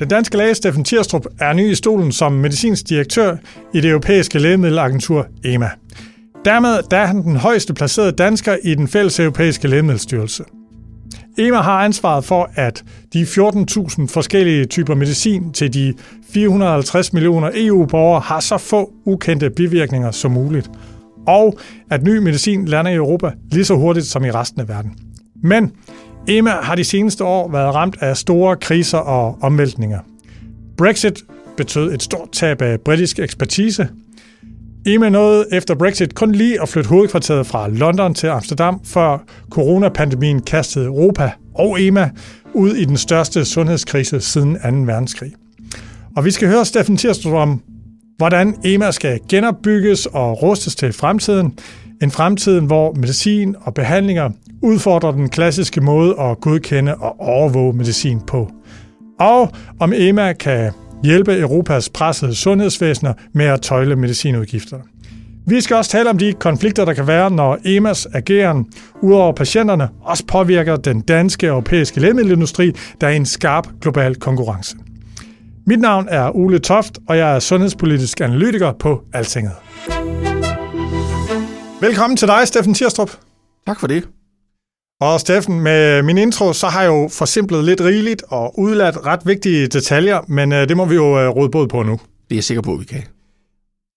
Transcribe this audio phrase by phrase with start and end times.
[0.00, 3.36] Den danske læge Steffen Tirstrup er ny i stolen som medicinsk direktør
[3.74, 5.70] i det europæiske lægemiddelagentur EMA.
[6.44, 10.44] Dermed der er han den højeste placerede dansker i den fælles europæiske lægemiddelstyrelse.
[11.38, 15.94] EMA har ansvaret for, at de 14.000 forskellige typer medicin til de
[16.30, 20.70] 450 millioner EU-borgere har så få ukendte bivirkninger som muligt,
[21.26, 21.58] og
[21.90, 24.94] at ny medicin lander i Europa lige så hurtigt som i resten af verden.
[25.42, 25.72] Men
[26.28, 29.98] EMA har de seneste år været ramt af store kriser og omvæltninger.
[30.78, 31.22] Brexit
[31.56, 33.88] betød et stort tab af britisk ekspertise.
[34.86, 39.18] EMA nåede efter Brexit kun lige at flytte hovedkvarteret fra London til Amsterdam, før
[39.50, 42.10] coronapandemien kastede Europa og EMA
[42.54, 44.92] ud i den største sundhedskrise siden 2.
[44.92, 45.32] verdenskrig.
[46.16, 47.62] Og vi skal høre Steffen Tirstrup om,
[48.16, 51.58] hvordan EMA skal genopbygges og rustes til fremtiden.
[52.02, 54.30] En fremtid, hvor medicin og behandlinger
[54.62, 58.50] udfordrer den klassiske måde at godkende og overvåge medicin på.
[59.20, 60.72] Og om EMA kan
[61.04, 64.82] hjælpe Europas pressede sundhedsvæsener med at tøjle medicinudgifterne.
[65.48, 68.66] Vi skal også tale om de konflikter, der kan være, når EMAs ageren
[69.02, 74.14] udover patienterne også påvirker den danske og europæiske lægemiddelindustri, der er i en skarp global
[74.14, 74.76] konkurrence.
[75.66, 79.52] Mit navn er Ole Toft, og jeg er sundhedspolitisk analytiker på Altinget.
[81.80, 83.10] Velkommen til dig, Steffen Tirstrup.
[83.66, 84.15] Tak for det.
[85.00, 89.20] Og Steffen, med min intro, så har jeg jo forsimplet lidt rigeligt og udladt ret
[89.24, 91.92] vigtige detaljer, men øh, det må vi jo øh, råde båd på nu.
[91.92, 93.02] Det er jeg sikker på, at vi kan.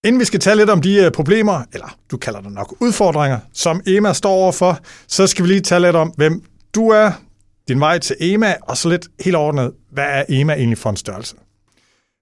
[0.06, 3.40] Inden vi skal tale lidt om de øh, problemer, eller du kalder det nok udfordringer,
[3.54, 6.44] som EMA står overfor, så skal vi lige tale lidt om, hvem
[6.76, 7.12] du er,
[7.68, 10.96] din vej til EMA, og så lidt helt ordnet, hvad er EMA egentlig for en
[10.96, 11.36] størrelse?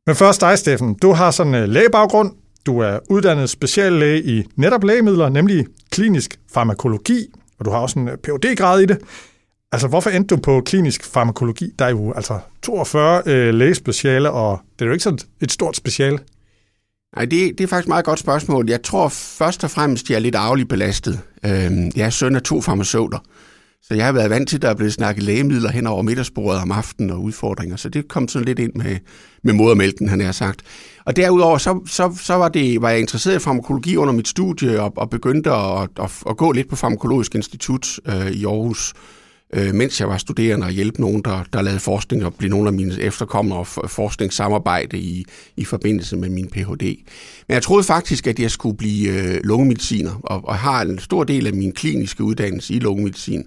[0.08, 0.94] Men først dig, Steffen.
[0.94, 2.32] Du har sådan en lægebaggrund.
[2.66, 7.28] Du er uddannet speciallæge i netop lægemidler, nemlig klinisk farmakologi,
[7.60, 8.98] og du har også en øh, phd grad i det.
[9.72, 11.74] Altså, hvorfor endte du på klinisk farmakologi?
[11.80, 15.76] Der er jo altså 42 øh, lægespeciale, og det er jo ikke sådan et stort
[15.76, 16.20] speciale.
[17.16, 18.70] Nej, det, det er faktisk et meget godt spørgsmål.
[18.70, 21.20] Jeg tror først og fremmest, at jeg er lidt arveligt belastet.
[21.46, 23.20] Øh, jeg er søn af to farmaceuter,
[23.88, 26.62] så jeg har været vant til, at der er blevet snakket lægemidler hen over middagsbordet
[26.62, 28.98] om aftenen og udfordringer, så det kom sådan lidt ind med,
[29.44, 30.62] med modermælken, han har sagt.
[31.06, 34.82] Og derudover, så, så, så var, det, var jeg interesseret i farmakologi under mit studie,
[34.82, 38.94] og, og begyndte at, at, at gå lidt på Farmakologisk Institut øh, i Aarhus,
[39.54, 42.68] øh, mens jeg var studerende og hjælpe nogen, der, der lavede forskning og blev nogle
[42.68, 45.26] af mine efterkommere og forskningssamarbejde i,
[45.58, 46.84] i forbindelse med min Ph.D.
[47.48, 51.24] Men jeg troede faktisk, at jeg skulle blive øh, lungemediciner, og, og har en stor
[51.24, 53.46] del af min kliniske uddannelse i lungemedicin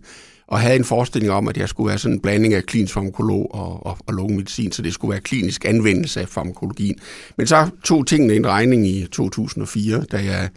[0.50, 3.55] og havde en forestilling om, at jeg skulle være sådan en blanding af klinisk farmakolog
[3.55, 6.99] og, og, og lungemedicin, så det skulle være klinisk anvendelse af farmakologien.
[7.37, 10.49] Men så tog tingene en regning i 2004, da jeg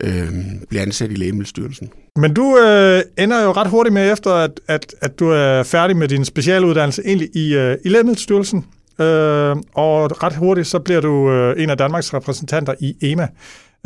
[0.00, 0.32] øh,
[0.68, 1.90] blev ansat i Lægemiddelstyrelsen.
[2.16, 5.96] Men du øh, ender jo ret hurtigt med efter, at, at, at du er færdig
[5.96, 8.58] med din specialuddannelse egentlig i, øh, i Lægemiddelstyrelsen.
[9.00, 13.28] Øh, og ret hurtigt så bliver du øh, en af Danmarks repræsentanter i EMA.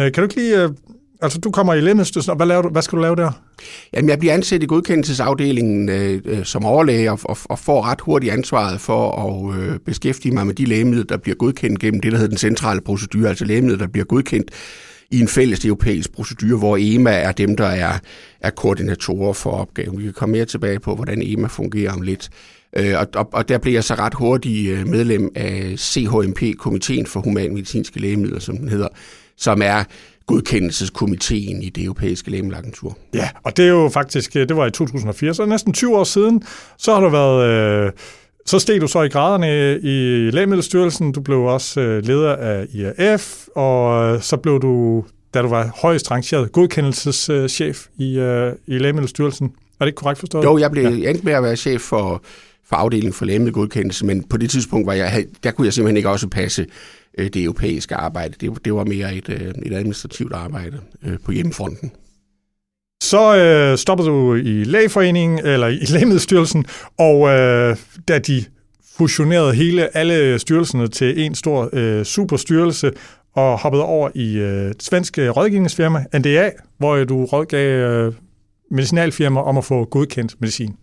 [0.00, 0.70] Øh, kan du ikke lige øh,
[1.22, 3.30] Altså, du kommer i Lægemiddelstyrelsen, og hvad, laver du, hvad skal du lave der?
[3.92, 8.00] Jamen, jeg bliver ansat i godkendelsesafdelingen øh, øh, som overlæge og, og, og får ret
[8.00, 12.12] hurtigt ansvaret for at øh, beskæftige mig med de lægemidler, der bliver godkendt gennem det,
[12.12, 14.50] der hedder den centrale procedure, altså lægemidler, der bliver godkendt
[15.10, 17.98] i en fælles europæisk procedure, hvor EMA er dem, der er,
[18.40, 19.98] er koordinatorer for opgaven.
[19.98, 22.30] Vi kan komme mere tilbage på, hvordan EMA fungerer om lidt.
[22.76, 27.20] Øh, og, og, der blev jeg så ret hurtigt øh, medlem af CHMP, Komiteen for
[27.20, 28.88] Humanmedicinske Lægemidler, som den hedder,
[29.36, 29.84] som er
[30.26, 32.98] godkendelseskomiteen i det europæiske lægemiddelagentur.
[33.14, 36.42] Ja, og det er jo faktisk, det var i 2004, så næsten 20 år siden,
[36.78, 37.46] så har du været,
[37.86, 37.92] øh,
[38.46, 43.46] så steg du så i graderne i Lægemiddelstyrelsen, du blev også øh, leder af IAF,
[43.56, 45.04] og så blev du,
[45.34, 49.46] da du var højst rangeret, godkendelseschef i, øh, i Lægemiddelstyrelsen.
[49.46, 50.44] Er det ikke korrekt forstået?
[50.44, 51.10] Jo, jeg blev ja.
[51.10, 52.22] endt med at være chef for,
[52.72, 56.08] på afdelingen for lægemiddelgodkendelse, men på det tidspunkt var jeg, der kunne jeg simpelthen ikke
[56.08, 56.66] også passe
[57.18, 58.34] øh, det europæiske arbejde.
[58.40, 61.92] Det, det var mere et, øh, et administrativt arbejde øh, på hjemmefronten.
[63.02, 66.64] Så øh, stoppede du i lægeforeningen, eller i Lægemiddelstyrelsen,
[66.98, 67.76] og øh,
[68.08, 68.44] da de
[68.96, 72.92] fusionerede hele alle styrelserne til en stor øh, superstyrelse,
[73.34, 78.12] og hoppede over i øh, svenske øh, rådgivningsfirma, NDA, hvor du rådgav øh,
[78.70, 80.76] medicinalfirmaer om at få godkendt medicin.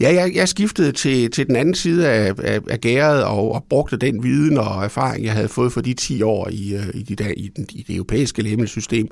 [0.00, 3.64] Ja, jeg, jeg skiftede til, til den anden side af, af, af gæret og, og
[3.70, 7.02] brugte den viden og erfaring, jeg havde fået for de 10 år i, øh, i,
[7.02, 9.08] de der, i, den, i det europæiske lægemiddelsystem,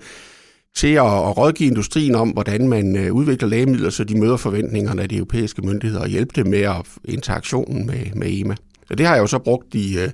[0.76, 5.02] til at, at rådgive industrien om, hvordan man øh, udvikler lægemidler, så de møder forventningerne
[5.02, 8.54] af de europæiske myndigheder og hjælpe dem med at interaktionen med, med EMA.
[8.88, 10.08] Så det har jeg jo så brugt de, øh,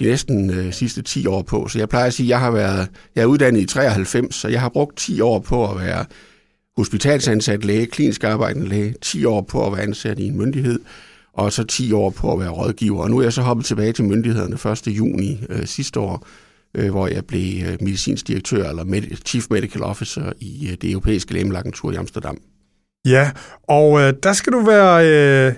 [0.00, 1.68] de næsten øh, sidste 10 år på.
[1.68, 4.48] Så jeg plejer at sige, at jeg har været jeg er uddannet i 93, så
[4.48, 6.04] jeg har brugt 10 år på at være
[6.76, 10.80] hospitalsansat læge, klinisk arbejdende læge, 10 år på at være ansat i en myndighed,
[11.32, 13.02] og så 10 år på at være rådgiver.
[13.02, 14.86] Og nu er jeg så hoppet tilbage til myndighederne 1.
[14.86, 16.26] juni øh, sidste år,
[16.74, 20.90] øh, hvor jeg blev øh, medicinsk direktør eller med, chief medical officer i øh, det
[20.90, 22.38] europæiske lægemiddelagentur i Amsterdam.
[23.04, 23.30] Ja,
[23.68, 25.54] og øh, der skal du være øh,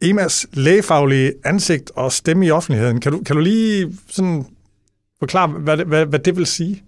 [0.00, 3.00] EMAs lægefaglige ansigt og stemme i offentligheden.
[3.00, 4.44] Kan du, kan du lige sådan
[5.18, 6.82] forklare, hvad det, hvad, hvad det vil sige?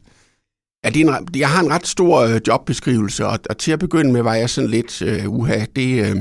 [0.85, 3.79] Ja, det er en, jeg har en ret stor øh, jobbeskrivelse, og, og til at
[3.79, 6.17] begynde med var jeg sådan lidt, øh, uha, det, øh,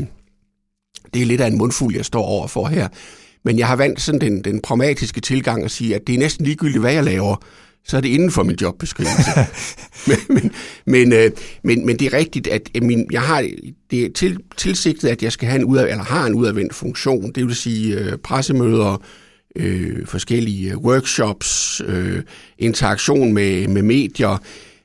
[1.13, 2.87] det er lidt af en mundfuld, jeg står over for her.
[3.45, 6.45] Men jeg har valgt sådan den, den pragmatiske tilgang at sige, at det er næsten
[6.45, 7.35] ligegyldigt, hvad jeg laver,
[7.85, 9.31] så er det inden for min jobbeskrivelse.
[10.07, 10.51] men, men,
[10.85, 11.31] men, øh,
[11.63, 13.49] men, men det er rigtigt, at min, jeg har
[13.91, 17.31] det er til, tilsigtet, at jeg skal have en udad, eller har en udadvendt funktion.
[17.31, 19.01] Det vil sige øh, pressemøder,
[19.59, 22.21] øh, forskellige øh, workshops, øh,
[22.57, 24.37] interaktion med, med medier,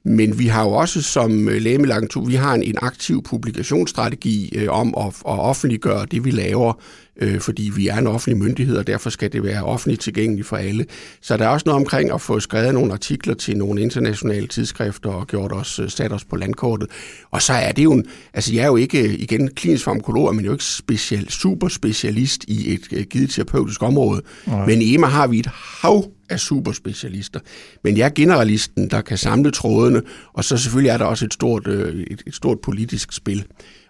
[0.05, 4.69] men vi har jo også som øh, lægemiddelagentur, vi har en, en aktiv publikationsstrategi øh,
[4.69, 6.73] om at, at offentliggøre det, vi laver
[7.17, 10.57] øh, fordi vi er en offentlig myndighed, og derfor skal det være offentligt tilgængeligt for
[10.57, 10.87] alle.
[11.21, 15.11] Så der er også noget omkring at få skrevet nogle artikler til nogle internationale tidsskrifter
[15.11, 16.89] og gjort os, øh, sat os på landkortet.
[17.31, 20.45] Og så er det jo en, altså jeg er jo ikke, igen, klinisk farmakolog, men
[20.45, 24.23] jo ikke special, super specialist i et øh, givet terapeutisk område.
[24.47, 24.67] Nej.
[24.67, 25.49] Men i EMA har vi et
[25.81, 27.41] hav af superspecialister.
[27.85, 30.03] Men jeg er generalisten, der kan samle trådene,
[30.33, 33.45] og så selvfølgelig er der også et stort, øh, et, et stort politisk spil.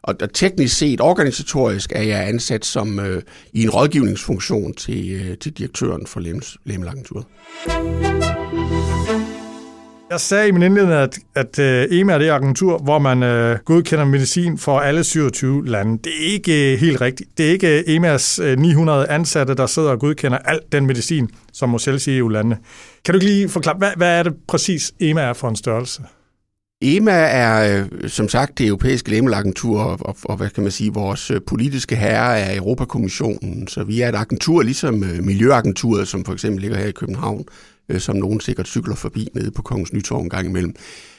[0.05, 3.23] Og, og teknisk set, organisatorisk, er jeg ansat som øh,
[3.53, 6.21] i en rådgivningsfunktion til, øh, til direktøren for
[6.65, 7.25] Læmmelagenturet.
[10.11, 13.59] Jeg sagde i min indledning, at, at øh, EMA er det agentur, hvor man øh,
[13.65, 15.99] godkender medicin for alle 27 lande.
[16.05, 17.39] Det er ikke øh, helt rigtigt.
[17.39, 21.31] Det er ikke øh, EMAs øh, 900 ansatte, der sidder og godkender alt den medicin,
[21.53, 22.59] som må sælges i EU-landene.
[23.05, 26.03] Kan du ikke lige forklare, hvad, hvad er det præcis EMA er for en størrelse?
[26.85, 30.93] EMA er øh, som sagt det europæiske lægemiddelagentur, og, og, og hvad kan man sige,
[30.93, 33.69] vores øh, politiske herre er Europakommissionen.
[33.69, 37.45] Så vi er et agentur, ligesom øh, Miljøagenturet, som for eksempel ligger her i København,
[37.99, 40.75] som nogen sikkert cykler forbi nede på Kongens Nytorv en gang imellem.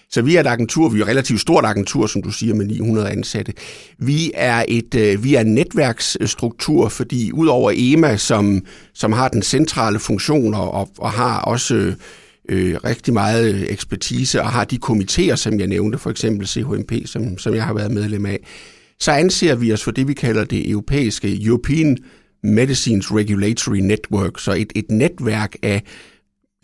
[0.09, 2.65] Så vi er et agentur, vi er et relativt stort agentur, som du siger, med
[2.65, 3.53] 900 ansatte.
[3.97, 8.61] Vi er et vi er en netværksstruktur, fordi udover EMA, som,
[8.93, 11.95] som har den centrale funktion og, og har også
[12.49, 16.93] øh, rigtig meget øh, ekspertise og har de komitéer, som jeg nævnte, for eksempel CHMP,
[17.05, 18.39] som, som jeg har været medlem af,
[18.99, 21.97] så anser vi os for det, vi kalder det europæiske European
[22.43, 25.83] Medicines Regulatory Network, så et, et netværk af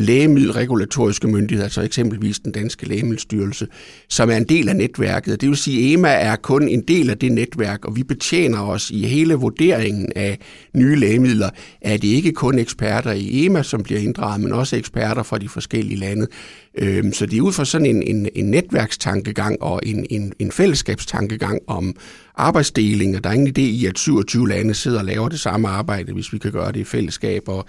[0.01, 3.68] lægemiddelregulatoriske myndigheder, altså eksempelvis den danske lægemiddelstyrelse,
[4.09, 5.42] som er en del af netværket.
[5.42, 8.59] Det vil sige, at EMA er kun en del af det netværk, og vi betjener
[8.59, 10.39] os i hele vurderingen af
[10.74, 11.50] nye lægemidler,
[11.81, 15.50] at det ikke kun eksperter i EMA, som bliver inddraget, men også eksperter fra de
[15.50, 16.27] forskellige lande.
[16.77, 20.51] Øhm, så det er ud fra sådan en, en, en netværkstankegang og en, en, en
[20.51, 21.95] fællesskabstankegang om
[22.36, 25.67] arbejdsdeling, og der er ingen idé i, at 27 lande sidder og laver det samme
[25.67, 27.65] arbejde, hvis vi kan gøre det i fællesskab, og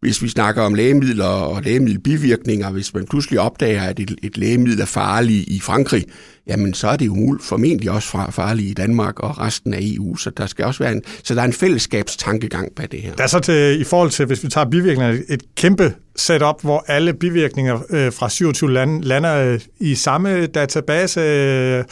[0.00, 4.80] hvis vi snakker om lægemidler og lægemiddelbivirkninger, hvis man pludselig opdager, at et, et lægemiddel
[4.80, 6.04] er farligt i Frankrig,
[6.46, 10.16] jamen så er det jo formentlig også farligt i Danmark og resten af EU.
[10.16, 13.14] Så der skal også være en, så der er en fællesskabstankegang bag det her.
[13.14, 16.84] Der er så til, i forhold til, hvis vi tager bivirkninger, et kæmpe setup, hvor
[16.88, 21.84] alle bivirkninger øh, fra 27 lande lander øh, i samme database, øh,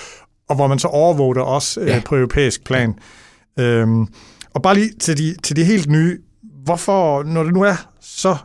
[0.48, 2.02] og hvor man så overvåger det også øh, ja.
[2.06, 2.94] på europæisk plan.
[3.58, 4.06] Øhm,
[4.54, 6.18] og bare lige til de, til de helt nye,
[6.64, 7.88] hvorfor, når det nu er
[8.18, 8.36] så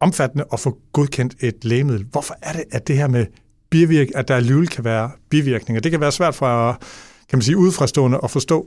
[0.00, 3.26] omfattende at få godkendt et lægemiddel, hvorfor er det, at det her med
[3.70, 5.80] bivirk, at der alligevel kan være bivirkninger?
[5.80, 6.78] Det kan være svært for,
[7.28, 8.66] kan man sige, udefrastående at forstå.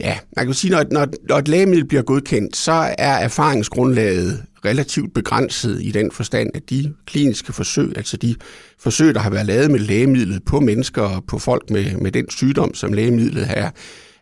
[0.00, 5.14] Ja, man kan sige, når, når, når et lægemiddel bliver godkendt, så er erfaringsgrundlaget relativt
[5.14, 8.34] begrænset i den forstand, at de kliniske forsøg, altså de
[8.78, 12.30] forsøg, der har været lavet med lægemidlet på mennesker og på folk med, med den
[12.30, 13.70] sygdom, som lægemidlet her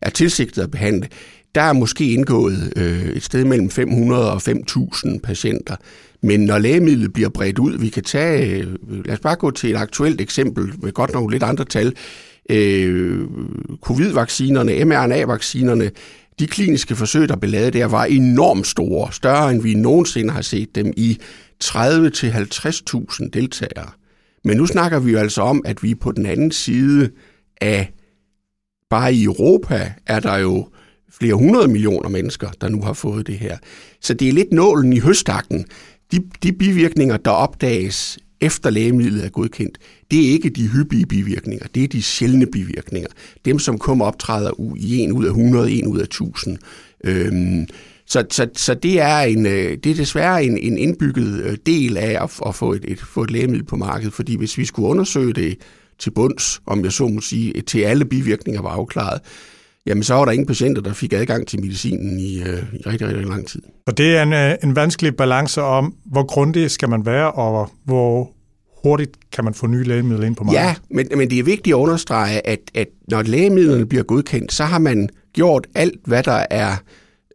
[0.03, 1.09] er tilsigtet at behandle,
[1.55, 5.77] der er måske indgået øh, et sted mellem 500 og 5.000 patienter.
[6.23, 9.71] Men når lægemidlet bliver bredt ud, vi kan tage, øh, lad os bare gå til
[9.71, 11.95] et aktuelt eksempel med godt nok lidt andre tal,
[12.51, 13.21] øh,
[13.83, 15.91] covid-vaccinerne, mRNA-vaccinerne,
[16.39, 20.43] de kliniske forsøg, der blev lavet der, var enormt store, større end vi nogensinde har
[20.43, 21.19] set dem i
[21.65, 23.91] 30-50.000 deltagere.
[24.45, 27.11] Men nu snakker vi jo altså om, at vi på den anden side
[27.61, 27.93] af,
[28.91, 30.69] bare i Europa er der jo
[31.21, 33.59] flere hundrede millioner mennesker, der nu har fået det her.
[34.01, 35.65] Så det er lidt nålen i høstakken.
[36.13, 39.79] De, de bivirkninger, der opdages efter lægemidlet er godkendt,
[40.11, 43.09] det er ikke de hyppige bivirkninger, det er de sjældne bivirkninger.
[43.45, 46.59] Dem, som kommer optræder i en ud af 100, en ud af 1000.
[47.05, 47.67] Øhm,
[48.07, 51.97] så, så, så det, er en, øh, det er desværre en, en indbygget øh, del
[51.97, 54.89] af at, at få, et, et, få et lægemiddel på markedet, fordi hvis vi skulle
[54.89, 55.59] undersøge det
[55.99, 59.21] til bunds, om jeg så må sige, til alle bivirkninger var afklaret,
[59.87, 63.09] jamen så var der ingen patienter, der fik adgang til medicinen i, øh, i rigtig,
[63.09, 63.63] rigtig lang tid.
[63.87, 67.71] Og det er en, øh, en vanskelig balance om, hvor grundig skal man være, og
[67.85, 68.31] hvor
[68.83, 70.65] hurtigt kan man få nye lægemidler ind på markedet.
[70.65, 74.65] Ja, men, men det er vigtigt at understrege, at, at når lægemidlerne bliver godkendt, så
[74.65, 76.77] har man gjort alt, hvad der er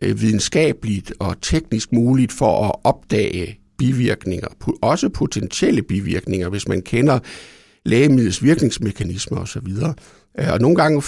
[0.02, 4.48] øh, videnskabeligt og teknisk muligt for at opdage bivirkninger,
[4.82, 7.20] også potentielle bivirkninger, hvis man kender
[7.86, 9.68] lægemidlets virkningsmekanismer osv.
[10.40, 11.04] Øh, og nogle gange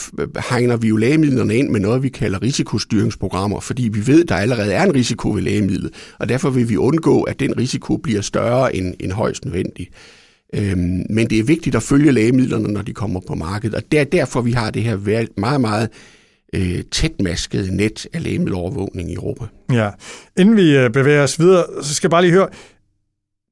[0.50, 4.36] hegner vi jo lægemidlerne ind med noget, vi kalder risikostyringsprogrammer, fordi vi ved, at der
[4.36, 8.22] allerede er en risiko ved lægemidlet, og derfor vil vi undgå, at den risiko bliver
[8.22, 9.90] større end, end højst nødvendigt.
[10.54, 14.00] Øhm, men det er vigtigt at følge lægemidlerne, når de kommer på markedet, og det
[14.00, 15.90] er derfor, vi har det her meget, meget
[16.56, 19.46] øh, tætmasket net af lægemiddelovervågning i Europa.
[19.72, 19.90] Ja.
[20.38, 22.48] Inden vi øh, bevæger os videre, så skal jeg bare lige høre,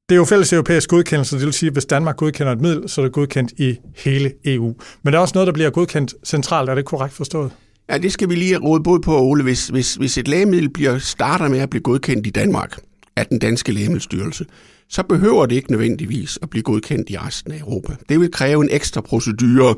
[0.08, 2.88] det er jo fælles europæisk godkendelse, det vil sige, at hvis Danmark godkender et middel,
[2.88, 4.74] så er det godkendt i hele EU.
[5.02, 6.70] Men der er også noget, der bliver godkendt centralt.
[6.70, 7.50] Er det korrekt forstået?
[7.90, 9.42] Ja, det skal vi lige råde både på, Ole.
[9.42, 12.76] Hvis, hvis, hvis et lægemiddel bliver, starter med at blive godkendt i Danmark
[13.16, 14.46] af den danske lægemiddelstyrelse,
[14.88, 17.96] så behøver det ikke nødvendigvis at blive godkendt i resten af Europa.
[18.08, 19.74] Det vil kræve en ekstra procedure,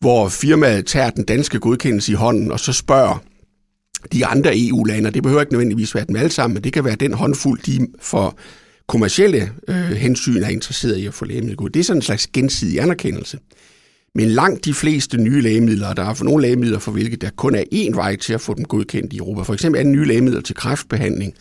[0.00, 3.22] hvor firmaet tager den danske godkendelse i hånden, og så spørger
[4.12, 6.94] de andre EU-lande, det behøver ikke nødvendigvis være dem alle sammen, men det kan være
[6.94, 8.38] den håndfuld, de for
[8.90, 12.80] kommercielle øh, hensyn er interesseret i at få lægemidler Det er sådan en slags gensidig
[12.80, 13.38] anerkendelse.
[14.14, 17.54] Men langt de fleste nye lægemidler, der er for nogle lægemidler, for hvilket der kun
[17.54, 20.40] er én vej til at få dem godkendt i Europa, for eksempel er nye lægemidler
[20.40, 21.34] til kræftbehandling,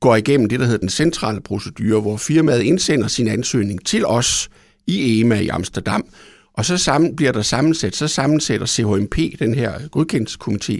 [0.00, 4.48] går igennem det, der hedder den centrale procedure, hvor firmaet indsender sin ansøgning til os
[4.86, 6.04] i EMA i Amsterdam,
[6.54, 10.78] og så sammen, bliver der sammensat, så sammensætter CHMP, den her godkendelseskomité,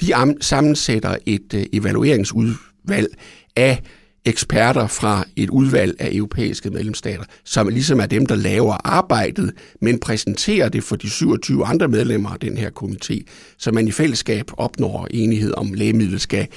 [0.00, 3.08] de sammensætter et øh, evalueringsudvalg
[3.56, 3.82] af
[4.26, 9.98] eksperter fra et udvalg af europæiske medlemsstater, som ligesom er dem, der laver arbejdet, men
[9.98, 13.22] præsenterer det for de 27 andre medlemmer af den her komité,
[13.58, 16.48] så man i fællesskab opnår enighed om lægemidlet skal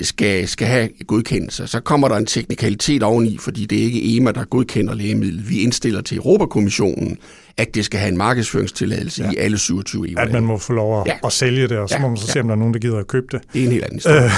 [0.00, 1.66] skal, skal have godkendelse.
[1.66, 5.50] Så kommer der en teknikalitet oveni, fordi det er ikke EMA, der godkender lægemidlet.
[5.50, 7.18] Vi indstiller til Europakommissionen,
[7.56, 9.30] at det skal have en markedsføringstilladelse ja.
[9.30, 10.18] i alle 27 EU.
[10.18, 11.18] At man må få lov at, ja.
[11.24, 12.00] at sælge det, og så ja.
[12.00, 13.40] må man så se, om der er nogen, der gider at købe det.
[13.52, 14.30] Det er en helt anden historie.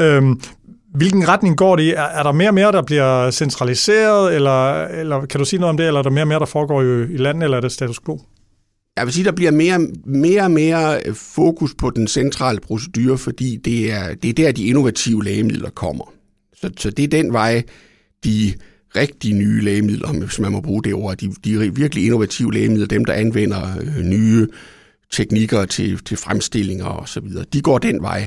[0.16, 0.40] øhm,
[0.94, 1.90] hvilken retning går det i?
[1.90, 5.70] Er, er der mere og mere, der bliver centraliseret, eller, eller kan du sige noget
[5.70, 7.60] om det, eller er der mere og mere, der foregår i, i landet, eller er
[7.60, 8.20] det status quo?
[8.96, 13.56] Jeg vil sige, der bliver mere mere og mere fokus på den centrale procedure, fordi
[13.56, 16.12] det er, det er der, de innovative lægemidler kommer.
[16.54, 17.62] Så, så det er den vej,
[18.24, 18.54] de
[18.96, 23.04] rigtig nye lægemidler, hvis man må bruge det ord, de, de virkelig innovative lægemidler, dem
[23.04, 24.46] der anvender øh, nye
[25.12, 28.26] teknikker til, til fremstillinger osv., så de går den vej.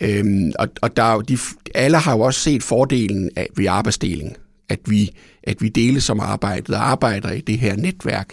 [0.00, 1.38] Øhm, og og der, de,
[1.74, 4.36] alle har jo også set fordelen af, ved arbejdsdeling,
[4.68, 5.10] at vi,
[5.42, 8.32] at vi deles som arbejdet og arbejder i det her netværk.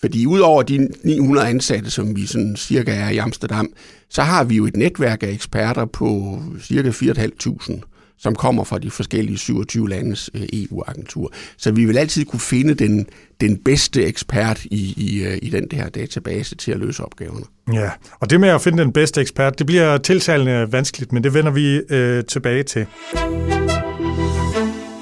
[0.00, 3.72] Fordi udover de 900 ansatte, som vi sådan cirka er i Amsterdam,
[4.10, 7.80] så har vi jo et netværk af eksperter på cirka 4.500,
[8.18, 11.32] som kommer fra de forskellige 27 landes øh, EU-agentur.
[11.56, 13.06] Så vi vil altid kunne finde den,
[13.40, 17.44] den bedste ekspert i, i, øh, i den her database til at løse opgaverne.
[17.72, 21.34] Ja, og det med at finde den bedste ekspert, det bliver tiltalende vanskeligt, men det
[21.34, 22.86] vender vi øh, tilbage til.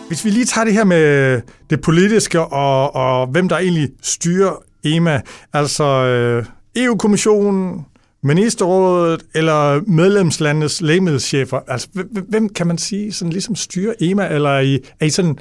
[0.09, 4.63] Hvis vi lige tager det her med det politiske og, og hvem der egentlig styrer
[4.85, 5.21] EMA,
[5.53, 6.45] altså øh,
[6.77, 7.87] EU-kommissionen,
[8.27, 11.61] ministerrådet eller medlemslandets lægemiddelchefer?
[11.69, 11.89] altså
[12.29, 15.39] hvem kan man sige sådan ligesom styrer EMA, eller er I, er I sådan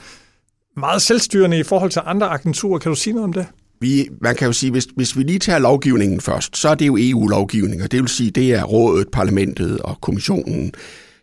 [0.78, 2.80] meget selvstyrende i forhold til andre agenturer?
[2.80, 3.46] Kan du sige noget om det?
[3.82, 6.88] Vi, man kan jo sige, hvis, hvis vi lige tager lovgivningen først, så er det
[6.88, 10.72] jo EU-lovgivning, og det vil sige, det er rådet, parlamentet og kommissionen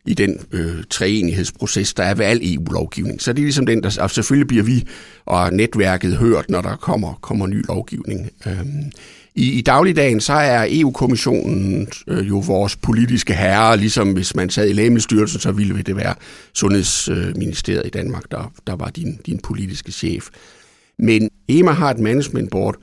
[0.07, 3.23] i den øh, treenighedsproces, der er ved al EU-lovgivning.
[3.23, 3.99] Så det er ligesom den, der...
[4.01, 4.87] Og selvfølgelig bliver vi
[5.25, 8.31] og netværket hørt, når der kommer, kommer ny lovgivning.
[8.47, 8.93] Øhm,
[9.35, 14.69] i, I dagligdagen så er EU-kommissionen øh, jo vores politiske herre, ligesom hvis man sad
[14.69, 16.15] i Lægemiddelstyrelsen, så ville det være
[16.55, 20.29] Sundhedsministeriet i Danmark, der, der var din, din politiske chef.
[20.99, 22.77] Men EMA har et management board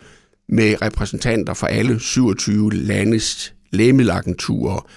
[0.50, 4.88] med repræsentanter fra alle 27 landes lægemiddelagenturer,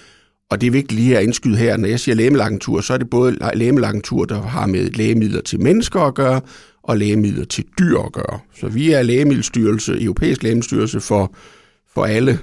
[0.49, 3.09] Og det er vigtigt lige at indskyde her, når jeg siger lægemiddelagentur, så er det
[3.09, 6.41] både lægemiddelagentur, der har med lægemidler til mennesker at gøre,
[6.83, 8.39] og lægemidler til dyr at gøre.
[8.55, 11.35] Så vi er lægemiddelstyrelse, europæisk lægemiddelstyrelse for,
[11.93, 12.39] for alle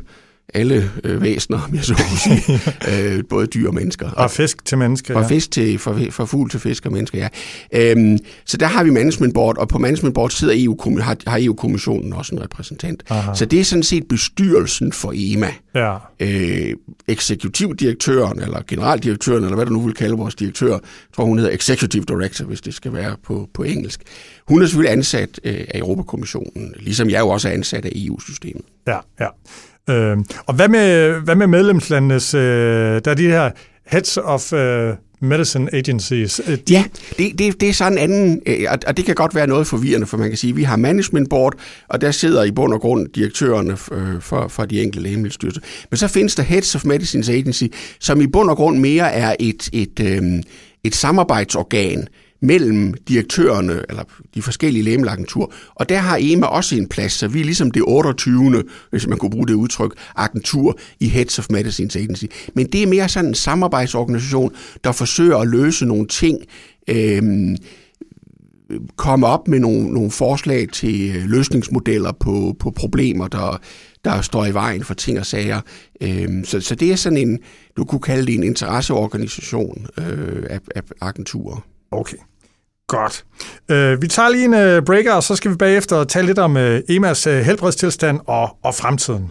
[0.54, 2.60] alle øh, væsener, om jeg så må sige,
[3.16, 4.10] øh, både dyr og mennesker.
[4.10, 5.26] Og fisk til mennesker, Fra ja.
[5.26, 7.28] fisk til, fra, fra fugl til fisk og mennesker, ja.
[7.72, 11.38] Øhm, så der har vi management board, og på management board sidder EU, har, har
[11.42, 13.02] EU-kommissionen også en repræsentant.
[13.10, 13.34] Aha.
[13.34, 15.50] Så det er sådan set bestyrelsen for EMA.
[15.74, 15.96] Ja.
[16.20, 16.74] Øh,
[17.08, 20.80] eksekutivdirektøren, eller generaldirektøren, eller hvad du nu vil kalde vores direktør, jeg
[21.16, 24.00] tror hun hedder executive director, hvis det skal være på, på engelsk.
[24.48, 28.62] Hun er selvfølgelig ansat øh, af Europakommissionen, ligesom jeg jo også er ansat af EU-systemet.
[28.86, 29.26] Ja, ja.
[29.90, 32.40] Øh, og hvad med, hvad med medlemslandenes, øh,
[33.04, 33.50] der er de her
[33.86, 36.40] heads of øh, medicine agencies?
[36.48, 36.72] Øh, de...
[36.72, 36.84] Ja,
[37.18, 40.06] det, det, det er sådan en anden, øh, og det kan godt være noget forvirrende,
[40.06, 41.54] for man kan sige, at vi har management board,
[41.88, 45.60] og der sidder i bund og grund direktørerne øh, for, for de enkelte lægemiddelstyrelser.
[45.90, 47.64] Men så findes der heads of medicines agency,
[48.00, 50.22] som i bund og grund mere er et, et, øh,
[50.84, 52.08] et samarbejdsorgan,
[52.40, 54.02] mellem direktørerne, eller
[54.34, 57.82] de forskellige lægemiddelagentur, og der har EMA også en plads, så vi er ligesom det
[57.86, 58.64] 28.
[58.90, 62.24] hvis man kunne bruge det udtryk, agentur i Heads of Medicines Agency.
[62.54, 64.52] Men det er mere sådan en samarbejdsorganisation,
[64.84, 66.38] der forsøger at løse nogle ting,
[66.88, 67.22] øh,
[68.96, 73.60] komme op med nogle, nogle forslag til øh, løsningsmodeller på, på problemer, der,
[74.04, 75.60] der står i vejen for ting og sager.
[76.00, 77.38] Øhm, så, så det er sådan en,
[77.76, 81.66] du kunne kalde det en interesseorganisation øh, af, af agenturer.
[81.90, 82.16] Okay.
[82.90, 83.24] Godt.
[83.72, 86.56] Uh, vi tager lige en uh, breaker, og så skal vi bagefter tale lidt om
[86.56, 89.30] uh, EMAs uh, helbredstilstand og, og fremtiden.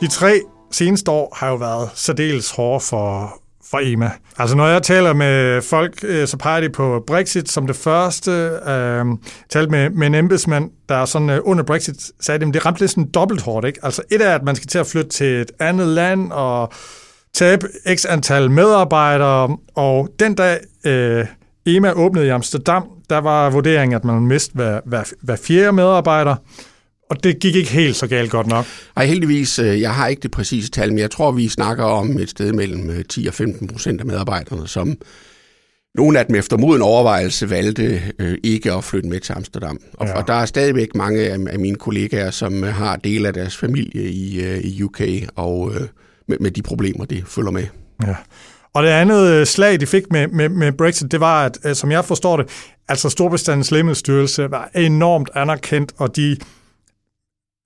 [0.00, 3.34] De tre seneste år har jo været særdeles hårde for,
[3.70, 4.10] for EMA.
[4.38, 8.30] Altså når jeg taler med folk, så peger de på Brexit som det første.
[8.66, 9.04] Øh,
[9.50, 12.90] talte med, med en embedsmand, der sådan uh, under Brexit sagde, at det ramte lidt
[12.90, 13.66] sådan dobbelt hårdt.
[13.66, 13.78] Ikke?
[13.82, 16.72] Altså et er, at man skal til at flytte til et andet land, og
[17.34, 21.26] tabe x antal medarbejdere, og den dag øh,
[21.66, 26.36] EMA åbnede i Amsterdam, der var vurderingen, at man miste hver, hver, hver fjerde medarbejder,
[27.10, 28.66] og det gik ikke helt så galt godt nok.
[28.96, 32.18] Nej, heldigvis, øh, jeg har ikke det præcise tal, men jeg tror, vi snakker om
[32.18, 34.96] et sted mellem 10 øh, og 15 procent af medarbejderne, som
[35.94, 39.78] nogle af dem efter moden overvejelse valgte øh, ikke at flytte med til Amsterdam.
[39.94, 40.18] Og, ja.
[40.18, 44.10] og der er stadigvæk mange af, af mine kollegaer, som har del af deres familie
[44.10, 45.00] i, øh, i UK,
[45.36, 45.80] og øh,
[46.28, 47.66] med, med de problemer, det følger med.
[48.06, 48.14] Ja.
[48.74, 51.74] Og det andet øh, slag, de fik med, med, med Brexit, det var, at øh,
[51.74, 52.48] som jeg forstår det,
[52.88, 56.36] altså Storbritannens Lægemiddelstyrelse var enormt anerkendt, og de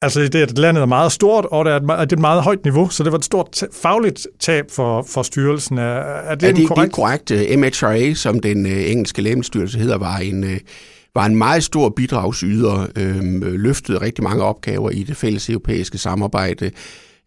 [0.03, 2.19] Altså, det er, at landet er meget stort, og det er, et, det er et
[2.19, 5.79] meget højt niveau, så det var et stort fagligt tab for, for styrelsen.
[5.79, 7.29] Er, er det, ja, det, korrekt?
[7.29, 7.83] det er korrekt.
[7.83, 10.51] MHRA, som den uh, engelske lægemiddelstyrelse hedder, var en, uh,
[11.15, 16.71] var en meget stor bidragsyder, uh, løftede rigtig mange opgaver i det fælles europæiske samarbejde,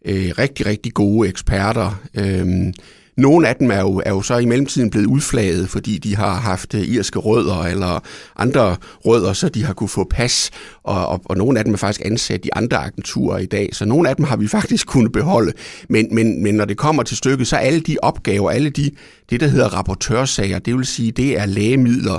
[0.06, 2.00] øh, rigtig, rigtig gode eksperter.
[2.14, 2.72] Øh,
[3.16, 6.34] nogle af dem er jo, er jo så i mellemtiden blevet udflaget, fordi de har
[6.34, 8.00] haft øh, irske rødder eller
[8.36, 10.50] andre rødder, så de har kunne få pas,
[10.82, 13.84] og, og, og nogle af dem er faktisk ansat i andre agenturer i dag, så
[13.84, 15.52] nogle af dem har vi faktisk kunnet beholde.
[15.88, 18.90] Men, men, men når det kommer til stykket, så alle de opgaver, alle de,
[19.30, 22.18] det der hedder rapportørsager, det vil sige, det er lægemidler,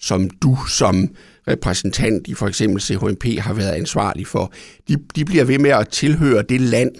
[0.00, 1.08] som du som
[1.48, 4.52] repræsentant i for eksempel CHMP har været ansvarlig for,
[4.88, 6.90] de, de bliver ved med at tilhøre det land,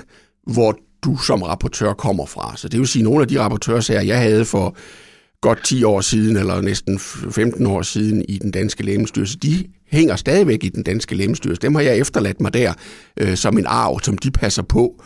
[0.47, 2.57] hvor du som rapportør kommer fra.
[2.57, 4.77] Så det vil sige, at nogle af de rapportørsager, jeg havde for
[5.41, 10.17] godt 10 år siden, eller næsten 15 år siden i den danske lægemestyrelse, de hænger
[10.17, 11.63] stadigvæk i den danske lægemestyrelse.
[11.63, 12.73] Dem har jeg efterladt mig der
[13.17, 15.03] øh, som en arv, som de passer på.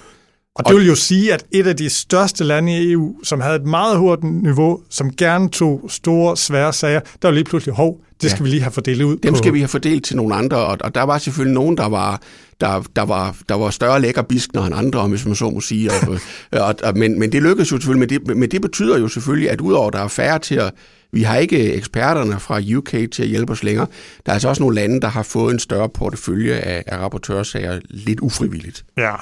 [0.55, 3.57] Og det vil jo sige, at et af de største lande i EU, som havde
[3.57, 8.01] et meget hurtigt niveau, som gerne tog store, svære sager, der var lige pludselig, hov,
[8.23, 8.45] det skal ja.
[8.45, 9.39] vi lige have fordelt ud Dem på.
[9.39, 12.21] skal vi have fordelt til nogle andre, og, og der var selvfølgelig nogen, der var,
[12.61, 15.91] der, der var, der var større lækker biskner end andre, hvis man så må sige.
[15.91, 16.19] Og,
[16.67, 19.51] og, og, men, men det lykkedes jo selvfølgelig, men det, men det betyder jo selvfølgelig,
[19.51, 20.73] at udover at der er færre til at
[21.15, 23.87] vi har ikke eksperterne fra UK til at hjælpe os længere.
[24.27, 27.81] Der er altså også nogle lande, der har fået en større portefølje af, af rapportørsager
[27.91, 28.85] lidt ufrivilligt.
[28.97, 29.15] Ja,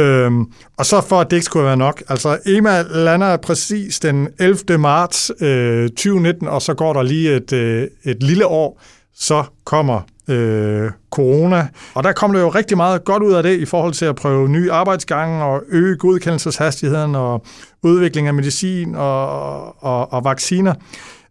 [0.00, 2.02] øhm, og så for at det ikke skulle være nok.
[2.08, 4.78] Altså EMA lander præcis den 11.
[4.78, 8.82] marts øh, 2019, og så går der lige et, øh, et lille år,
[9.14, 11.68] så kommer øh, corona.
[11.94, 14.16] Og der kom det jo rigtig meget godt ud af det i forhold til at
[14.16, 17.44] prøve nye arbejdsgange og øge godkendelseshastigheden og
[17.82, 20.74] udvikling af medicin og, og, og vacciner.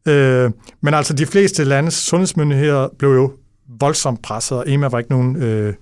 [0.10, 3.32] Øh, men altså, de fleste landes sundhedsmyndigheder blev jo
[3.80, 5.74] voldsomt presset, og EMA var ikke nogen øh,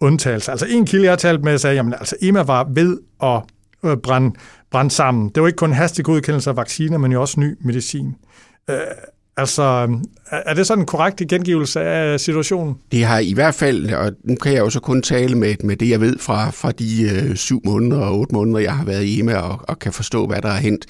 [0.00, 0.50] undtagelse.
[0.50, 3.42] Altså en kilde, jeg har talt med, sagde, jamen altså, EMA var ved at
[3.84, 4.34] øh, brænde,
[4.70, 5.28] brænde sammen.
[5.28, 8.14] Det var ikke kun hastig godkendelse af vacciner, men jo også ny medicin.
[8.70, 8.76] Øh,
[9.36, 9.62] Altså,
[10.30, 12.74] er det sådan en korrekt gengivelse af situationen?
[12.92, 15.76] Det har i hvert fald, og nu kan jeg jo så kun tale med, med
[15.76, 19.04] det, jeg ved fra, fra de øh, syv måneder og otte måneder, jeg har været
[19.04, 20.86] i EMA og, og kan forstå, hvad der er hent.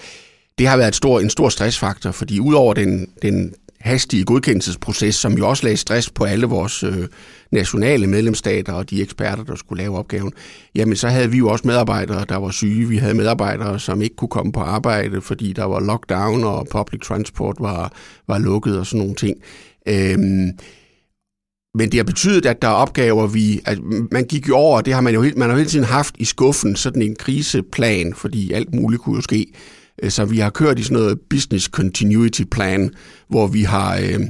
[0.60, 5.32] Det har været et stor, en stor stressfaktor, fordi udover den, den hastige godkendelsesproces, som
[5.32, 7.08] jo også lagde stress på alle vores øh,
[7.52, 10.32] nationale medlemsstater og de eksperter, der skulle lave opgaven,
[10.74, 12.88] jamen så havde vi jo også medarbejdere, der var syge.
[12.88, 17.00] Vi havde medarbejdere, som ikke kunne komme på arbejde, fordi der var lockdown og public
[17.00, 17.92] transport var,
[18.28, 19.36] var lukket og sådan nogle ting.
[19.88, 20.50] Øhm,
[21.74, 23.60] men det har betydet, at der er opgaver, vi...
[23.64, 23.78] At
[24.12, 26.24] man gik jo over, det har man jo, man har jo hele tiden haft i
[26.24, 29.46] skuffen, sådan en kriseplan, fordi alt muligt kunne jo ske.
[30.02, 32.90] Øh, så vi har kørt i sådan noget business continuity plan,
[33.28, 34.20] hvor vi har, øh,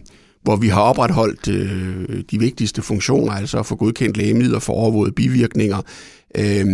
[0.43, 5.15] hvor vi har opretholdt øh, de vigtigste funktioner, altså at få godkendt lægemidler for overvåget
[5.15, 5.83] bivirkninger.
[6.35, 6.67] Øh,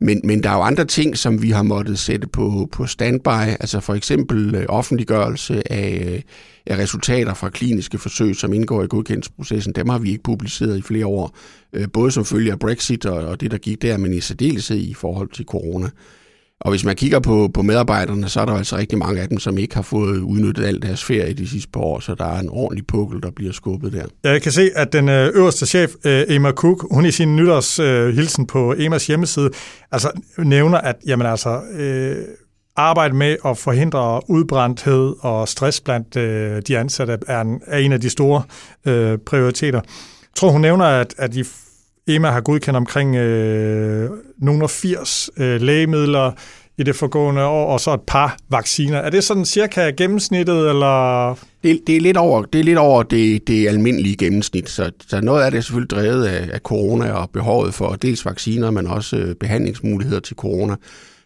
[0.00, 3.28] men, men der er jo andre ting, som vi har måttet sætte på, på standby,
[3.60, 6.20] altså for eksempel øh, offentliggørelse af, øh,
[6.66, 9.72] af resultater fra kliniske forsøg, som indgår i godkendelsesprocessen.
[9.72, 11.36] Dem har vi ikke publiceret i flere år,
[11.92, 14.94] både som følge af Brexit og, og det, der gik der, men i særdeleshed i
[14.94, 15.90] forhold til corona.
[16.60, 19.38] Og hvis man kigger på, på medarbejderne, så er der altså rigtig mange af dem,
[19.38, 22.40] som ikke har fået udnyttet al deres ferie de sidste par år, så der er
[22.40, 24.30] en ordentlig pukkel, der bliver skubbet der.
[24.30, 28.42] Jeg kan se, at den øh, øverste chef, øh, Emma Cook, hun i sin nytårshilsen
[28.42, 29.50] øh, på Emas hjemmeside,
[29.92, 32.16] altså nævner, at jamen altså, øh,
[32.76, 37.92] arbejde med at forhindre udbrændthed og stress blandt øh, de ansatte er en, er en
[37.92, 38.42] af de store
[38.86, 39.80] øh, prioriteter.
[40.22, 41.44] Jeg tror, hun nævner, at, at i
[42.08, 46.32] EMA har godkendt omkring øh, nogle 80 øh, lægemidler
[46.78, 48.98] i det forgående år, og så et par vacciner.
[48.98, 51.34] Er det sådan cirka gennemsnittet, eller?
[51.62, 55.20] Det, det er lidt over det, er lidt over det, det almindelige gennemsnit, så, så
[55.20, 58.86] noget af det er selvfølgelig drevet af, af corona og behovet for dels vacciner, men
[58.86, 60.74] også øh, behandlingsmuligheder til corona,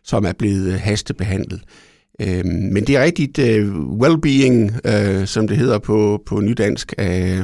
[0.05, 1.61] som er blevet øh, hastebehandlet.
[2.21, 7.40] Øh, men det er rigtigt øh, well-being, øh, som det hedder på, på nydansk, øh,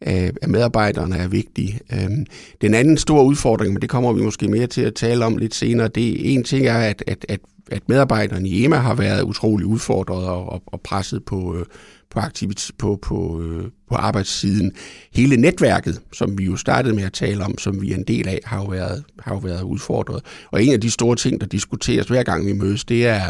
[0.00, 1.80] af, af medarbejderne er vigtige.
[1.92, 2.26] Øhm,
[2.60, 5.54] den anden store udfordring, men det kommer vi måske mere til at tale om lidt
[5.54, 9.66] senere, det en ting er, at, at, at, at medarbejderne i EMA har været utrolig
[9.66, 11.64] udfordret og, og presset på, øh,
[12.10, 14.72] på, aktivit, på, på, øh, på arbejdssiden.
[15.12, 18.28] Hele netværket, som vi jo startede med at tale om, som vi er en del
[18.28, 20.22] af, har jo været, har jo været udfordret.
[20.50, 23.22] Og en af de store ting, der diskuteres hver gang vi mødes, det er,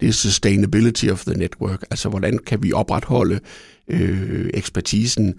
[0.00, 1.82] det er sustainability of the network.
[1.90, 3.40] Altså, hvordan kan vi opretholde
[3.88, 5.34] øh, ekspertisen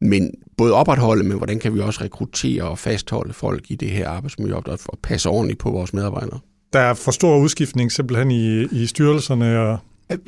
[0.00, 4.08] men både opretholde, men hvordan kan vi også rekruttere og fastholde folk i det her
[4.08, 6.40] arbejdsmiljø og passe ordentligt på vores medarbejdere.
[6.72, 9.78] Der er for stor udskiftning simpelthen i, i styrelserne og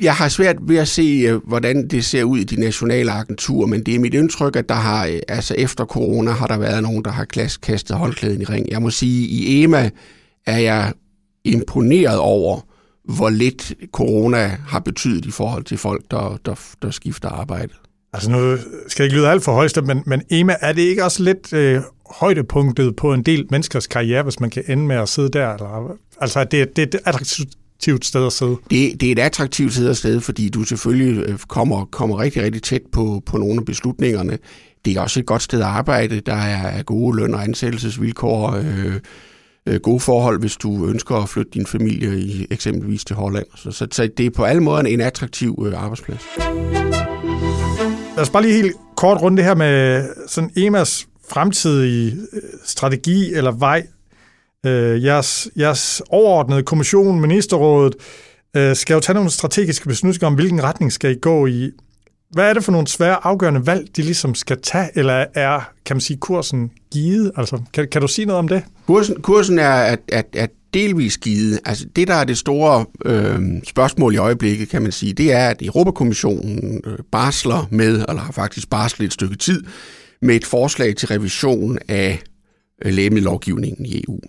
[0.01, 3.67] jeg har svært ved at se, øh, hvordan det ser ud i de nationale agenturer,
[3.67, 6.83] men det er mit indtryk, at der har, øh, altså efter corona har der været
[6.83, 7.25] nogen, der har
[7.61, 8.71] kastet håndklæden i ring.
[8.71, 9.89] Jeg må sige, at i EMA
[10.45, 10.93] er jeg
[11.43, 12.59] imponeret over,
[13.03, 17.73] hvor lidt corona har betydet i forhold til folk, der, der, der skifter arbejde.
[18.17, 21.03] Altså nu skal det ikke lyde alt for højst, men, men Ema, er det ikke
[21.03, 25.09] også lidt øh, højdepunktet på en del menneskers karriere, hvis man kan ende med at
[25.09, 25.53] sidde der?
[25.53, 28.55] Eller, altså det, det er et attraktivt sted at sidde?
[28.69, 32.43] Det, det er et attraktivt sted at sidde, fordi du selvfølgelig øh, kommer, kommer rigtig,
[32.43, 34.37] rigtig tæt på, på nogle af beslutningerne.
[34.85, 36.19] Det er også et godt sted at arbejde.
[36.19, 38.93] Der er gode løn- og ansættelsesvilkår, øh,
[39.65, 43.45] øh, gode forhold, hvis du ønsker at flytte din familie i eksempelvis til Holland.
[43.55, 46.21] Så, så, så det er på alle måder en attraktiv øh, arbejdsplads.
[48.17, 53.33] Lad os bare lige helt kort runde det her med sådan EMAs fremtidige øh, strategi
[53.33, 53.87] eller vej.
[54.65, 57.95] Øh, jeres, jeres overordnede kommission, ministerrådet,
[58.55, 61.71] øh, skal jo tage nogle strategiske beslutninger om, hvilken retning skal I gå i.
[62.31, 65.95] Hvad er det for nogle svære afgørende valg, de ligesom skal tage, eller er, kan
[65.95, 67.31] man sige, kursen givet?
[67.37, 68.63] Altså, kan, kan du sige noget om det?
[68.87, 71.59] Kursen, kursen er, at, at, at delvis givet.
[71.65, 75.49] Altså det, der er det store øh, spørgsmål i øjeblikket, kan man sige, det er,
[75.49, 79.63] at Europakommissionen øh, barsler med, eller har faktisk barslet et stykke tid,
[80.21, 82.19] med et forslag til revision af
[82.85, 84.19] øh, lægemiddellovgivningen i EU.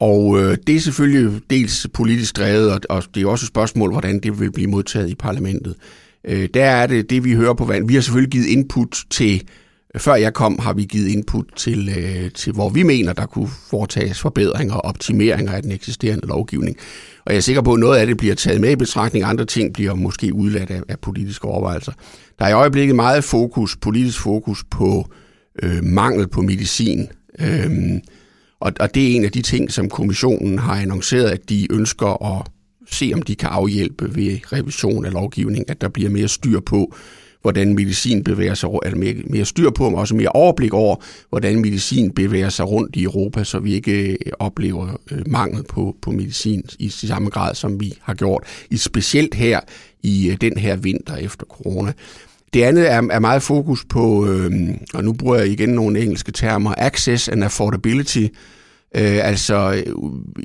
[0.00, 3.90] Og øh, det er selvfølgelig dels politisk drevet, og, og det er også et spørgsmål,
[3.90, 5.74] hvordan det vil blive modtaget i parlamentet.
[6.28, 7.88] Øh, der er det, det vi hører på vand.
[7.88, 11.88] Vi har selvfølgelig givet input til øh, før jeg kom, har vi givet input til,
[11.98, 16.76] øh, til, hvor vi mener, der kunne foretages forbedringer og optimeringer af den eksisterende lovgivning.
[17.26, 19.44] Og jeg er sikker på, at noget af det bliver taget med i betragtning, andre
[19.44, 21.92] ting bliver måske udladt af, af politiske overvejelser.
[22.38, 25.08] Der er i øjeblikket meget fokus, politisk fokus på
[25.62, 27.08] øh, mangel på medicin.
[27.38, 27.70] Øh,
[28.60, 32.38] og, og det er en af de ting, som kommissionen har annonceret, at de ønsker
[32.38, 32.46] at
[32.94, 36.94] se, om de kan afhjælpe ved revision af lovgivning, at der bliver mere styr på,
[37.44, 40.96] hvordan medicin bevæger sig, eller mere, mere styr på, men også mere overblik over,
[41.28, 45.96] hvordan medicin bevæger sig rundt i Europa, så vi ikke øh, oplever øh, mangel på,
[46.02, 49.60] på medicin i samme grad, som vi har gjort, i specielt her
[50.02, 51.92] i øh, den her vinter efter corona.
[52.54, 54.52] Det andet er, er meget fokus på, øh,
[54.94, 58.26] og nu bruger jeg igen nogle engelske termer, access and affordability.
[58.94, 59.82] Øh, altså,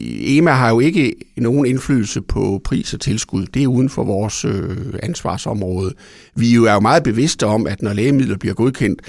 [0.02, 3.46] EMA har jo ikke nogen indflydelse på pris og tilskud.
[3.46, 5.94] Det er uden for vores øh, ansvarsområde.
[6.36, 9.02] Vi er jo meget bevidste om, at når lægemidler bliver godkendt,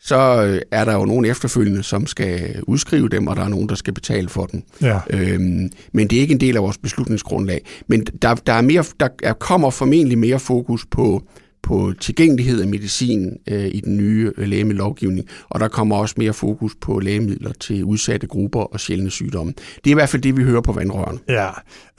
[0.00, 3.68] så øh, er der jo nogen efterfølgende, som skal udskrive dem, og der er nogen,
[3.68, 4.62] der skal betale for dem.
[4.82, 4.98] Ja.
[5.10, 7.60] Øhm, men det er ikke en del af vores beslutningsgrundlag.
[7.86, 11.22] Men der, der, er mere, der er, kommer formentlig mere fokus på
[11.64, 16.32] på tilgængelighed af medicin øh, i den nye øh, lægemiddellovgivning, og der kommer også mere
[16.32, 19.52] fokus på lægemidler til udsatte grupper og sjældne sygdomme.
[19.52, 21.18] Det er i hvert fald det, vi hører på vandrørene.
[21.28, 21.48] Ja,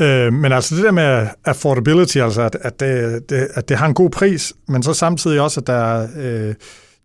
[0.01, 3.87] øh, men altså det der med affordability, altså at, at, det, det, at det har
[3.87, 6.07] en god pris, men så samtidig også, at der.
[6.17, 6.53] Øh,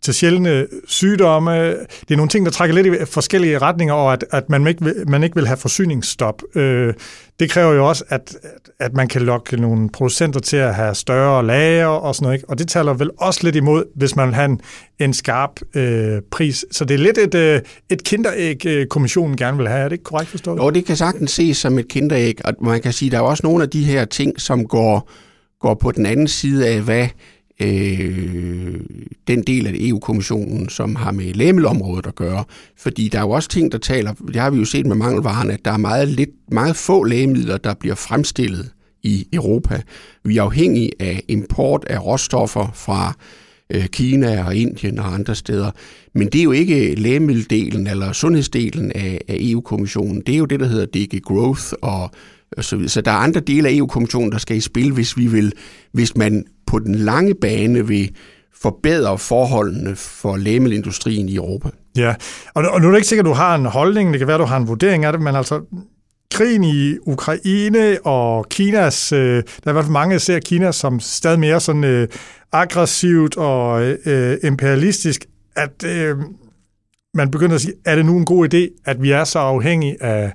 [0.02, 1.70] til sjældne sygdomme.
[1.70, 4.84] Det er nogle ting, der trækker lidt i forskellige retninger, og at, at man, ikke
[4.84, 6.42] vil, man ikke vil have forsyningsstop.
[6.54, 6.94] Øh,
[7.40, 8.36] det kræver jo også, at,
[8.78, 12.36] at man kan lokke nogle producenter til at have større lager og sådan noget.
[12.36, 12.50] Ikke?
[12.50, 14.60] Og det taler vel også lidt imod, hvis man vil have en,
[14.98, 16.64] en skarp øh, pris.
[16.70, 19.80] Så det er lidt et, øh, et kinderæg, øh, kommissionen gerne vil have.
[19.80, 20.58] Er det ikke korrekt forstået?
[20.58, 22.38] Jo, det kan sagtens ses som et kinderæg.
[22.44, 25.10] Og man kan sige, at der er også nogle af de her ting, som går,
[25.60, 27.08] går på den anden side af, hvad
[27.60, 28.80] øh,
[29.28, 32.44] den del af EU-kommissionen, som har med lægemiddelområdet at gøre.
[32.76, 35.52] Fordi der er jo også ting, der taler, det har vi jo set med mangelvarerne,
[35.52, 38.70] at der er meget, lidt, meget få lægemidler, der bliver fremstillet
[39.02, 39.82] i Europa.
[40.24, 43.14] Vi er afhængige af import af råstoffer fra
[43.70, 45.70] øh, Kina og Indien og andre steder.
[46.14, 50.22] Men det er jo ikke lægemiddeldelen eller sundhedsdelen af, af EU-kommissionen.
[50.26, 52.10] Det er jo det, der hedder DG Growth og
[52.58, 55.52] så, så der er andre dele af EU-kommissionen, der skal i spil, hvis vi vil,
[55.92, 58.10] hvis man på den lange bane vil
[58.62, 61.68] forbedre forholdene for lægemiddelindustrien i Europa.
[61.96, 62.14] Ja,
[62.54, 64.34] og, og nu er det ikke sikkert, at du har en holdning, det kan være,
[64.34, 65.60] at du har en vurdering af det, men altså
[66.30, 70.72] krigen i Ukraine og Kinas, øh, der er i hvert fald mange, der ser Kina
[70.72, 72.08] som stadig mere sådan øh,
[72.52, 76.16] aggressivt og øh, imperialistisk, at øh,
[77.14, 80.02] man begynder at sige, er det nu en god idé, at vi er så afhængige
[80.02, 80.32] af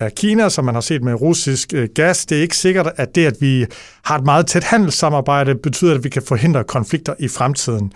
[0.00, 2.26] af Kina, som man har set med russisk øh, gas.
[2.26, 3.66] Det er ikke sikkert, at det, at vi
[4.04, 7.92] har et meget tæt handelssamarbejde, betyder, at vi kan forhindre konflikter i fremtiden.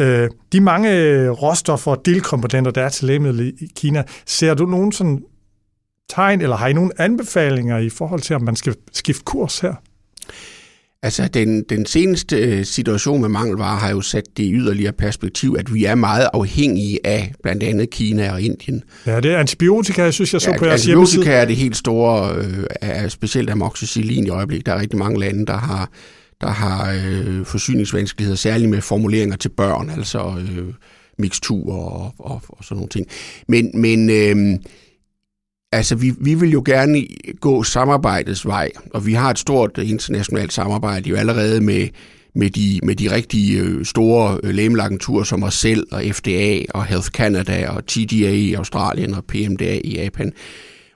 [0.00, 4.66] Øh, de mange øh, råstoffer og delkomponenter, der er til lægemiddel i Kina, ser du
[4.66, 5.22] nogen sådan
[6.08, 9.74] tegn, eller har I nogle anbefalinger i forhold til, om man skal skifte kurs her?
[11.02, 15.56] Altså, den, den seneste øh, situation med mangelvarer har jo sat det i yderligere perspektiv,
[15.58, 18.82] at vi er meget afhængige af blandt andet Kina og Indien.
[19.06, 21.76] Ja, det er antibiotika, jeg synes, jeg så ja, på jeres Antibiotika er det helt
[21.76, 24.66] store, øh, er specielt amoxicillin i øjeblikket.
[24.66, 25.90] Der er rigtig mange lande, der har,
[26.40, 30.74] der har øh, forsyningsvanskeligheder, særligt med formuleringer til børn, altså øh,
[31.18, 33.06] mixtur og, og, og sådan nogle ting.
[33.48, 34.58] Men, men øh,
[35.72, 37.06] Altså, vi, vi vil jo gerne
[37.40, 41.88] gå samarbejdets vej, og vi har et stort internationalt samarbejde jo allerede med,
[42.34, 46.84] med, de, med de rigtige øh, store øh, lægemiddelagenturer som os selv, og FDA, og
[46.84, 50.32] Health Canada, og TDA i Australien, og PMDA i Japan.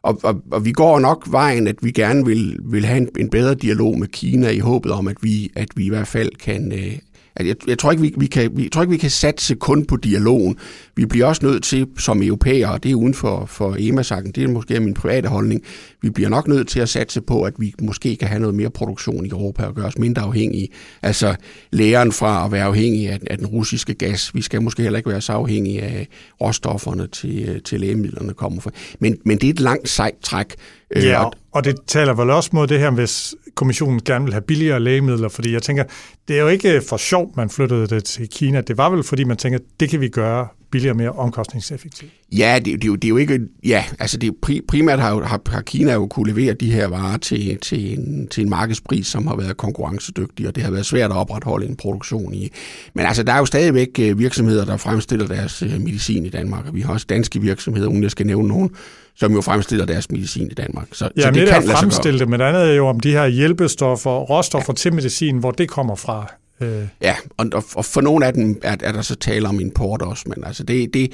[0.03, 3.31] Og, og, og vi går nok vejen, at vi gerne vil, vil have en, en
[3.31, 6.73] bedre dialog med Kina i håbet om, at vi, at vi i hvert fald kan,
[6.73, 6.99] øh,
[7.37, 9.55] at jeg, jeg, tror ikke, vi, vi kan, vi, jeg tror ikke, vi kan satse
[9.55, 10.57] kun på dialogen.
[10.97, 14.45] Vi bliver også nødt til, som europæere, og det er uden for, for EMA-sakken, det
[14.45, 15.63] er måske min private holdning,
[16.03, 18.71] vi bliver nok nødt til at satse på, at vi måske kan have noget mere
[18.71, 20.69] produktion i Europa og gøre os mindre afhængige.
[21.03, 21.35] Altså
[21.71, 24.35] læren fra at være afhængig af, af den russiske gas.
[24.35, 26.09] Vi skal måske heller ikke være så afhængige af
[26.41, 28.71] råstofferne til, til lægemidlerne kommer fra.
[28.99, 30.55] Men, men det er et langt sejt træk.
[30.97, 34.43] Øh, ja, og det taler vel også mod det her, hvis kommissionen gerne vil have
[34.43, 35.85] billigere lægemidler, fordi jeg tænker,
[36.29, 38.61] det er jo ikke øh, for sjov, man flyttede det til Kina.
[38.61, 42.13] Det var vel, fordi man tænker, det kan vi gøre billigere og mere omkostningseffektivt.
[42.33, 43.41] Ja, det, det, det er jo ikke...
[43.65, 47.17] Ja, altså det er primært har, har, har Kina jo kunne levere de her varer
[47.17, 51.11] til, til, en, til en markedspris, som har været konkurrencedygtig, og det har været svært
[51.11, 52.53] at opretholde en produktion i.
[52.95, 56.67] Men altså, der er jo stadigvæk øh, virksomheder, der fremstiller deres øh, medicin i Danmark,
[56.67, 58.71] og vi har også danske virksomheder, uden jeg skal nævne nogen,
[59.17, 60.89] som jo fremstiller deres medicin i Danmark.
[60.93, 63.01] Så, ja, så det, det kan lade fremstille det, men det andet er jo om
[63.01, 64.77] de her hjælpestoffer, råstoffer ja.
[64.77, 66.33] til medicin, hvor det kommer fra.
[66.61, 66.83] Øh.
[67.03, 70.25] Ja, og, og for nogle af dem er, er der så tale om import også,
[70.27, 71.13] men altså det, det,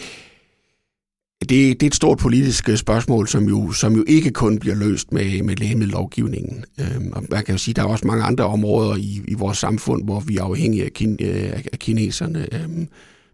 [1.40, 5.12] det, det er et stort politisk spørgsmål, som jo, som jo ikke kun bliver løst
[5.12, 6.64] med, med lægemiddellovgivningen.
[6.80, 9.34] Øhm, og man kan jo sige, at der er også mange andre områder i, i
[9.34, 12.46] vores samfund, hvor vi er afhængige af, kin, af, af kineserne.
[12.52, 12.88] Øhm,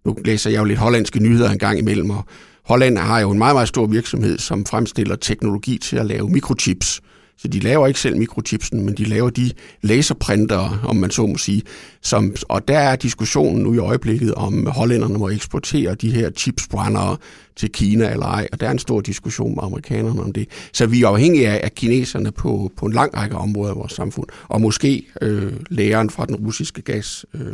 [0.04, 2.24] nu læser jeg jo lidt hollandske nyheder en gang imellem, og
[2.64, 7.00] Holland har jo en meget, meget stor virksomhed, som fremstiller teknologi til at lave mikrochips.
[7.38, 9.50] Så de laver ikke selv mikrochipsen, men de laver de
[9.82, 11.62] laserprintere, om man så må sige.
[12.02, 17.16] Som, og der er diskussionen nu i øjeblikket, om hollænderne må eksportere de her chipsbrændere
[17.56, 18.48] til Kina eller ej.
[18.52, 20.48] Og der er en stor diskussion med amerikanerne om det.
[20.72, 23.92] Så vi er afhængige af, af kineserne på, på en lang række områder i vores
[23.92, 24.26] samfund.
[24.48, 27.52] Og måske øh, læren fra den russiske gas øh,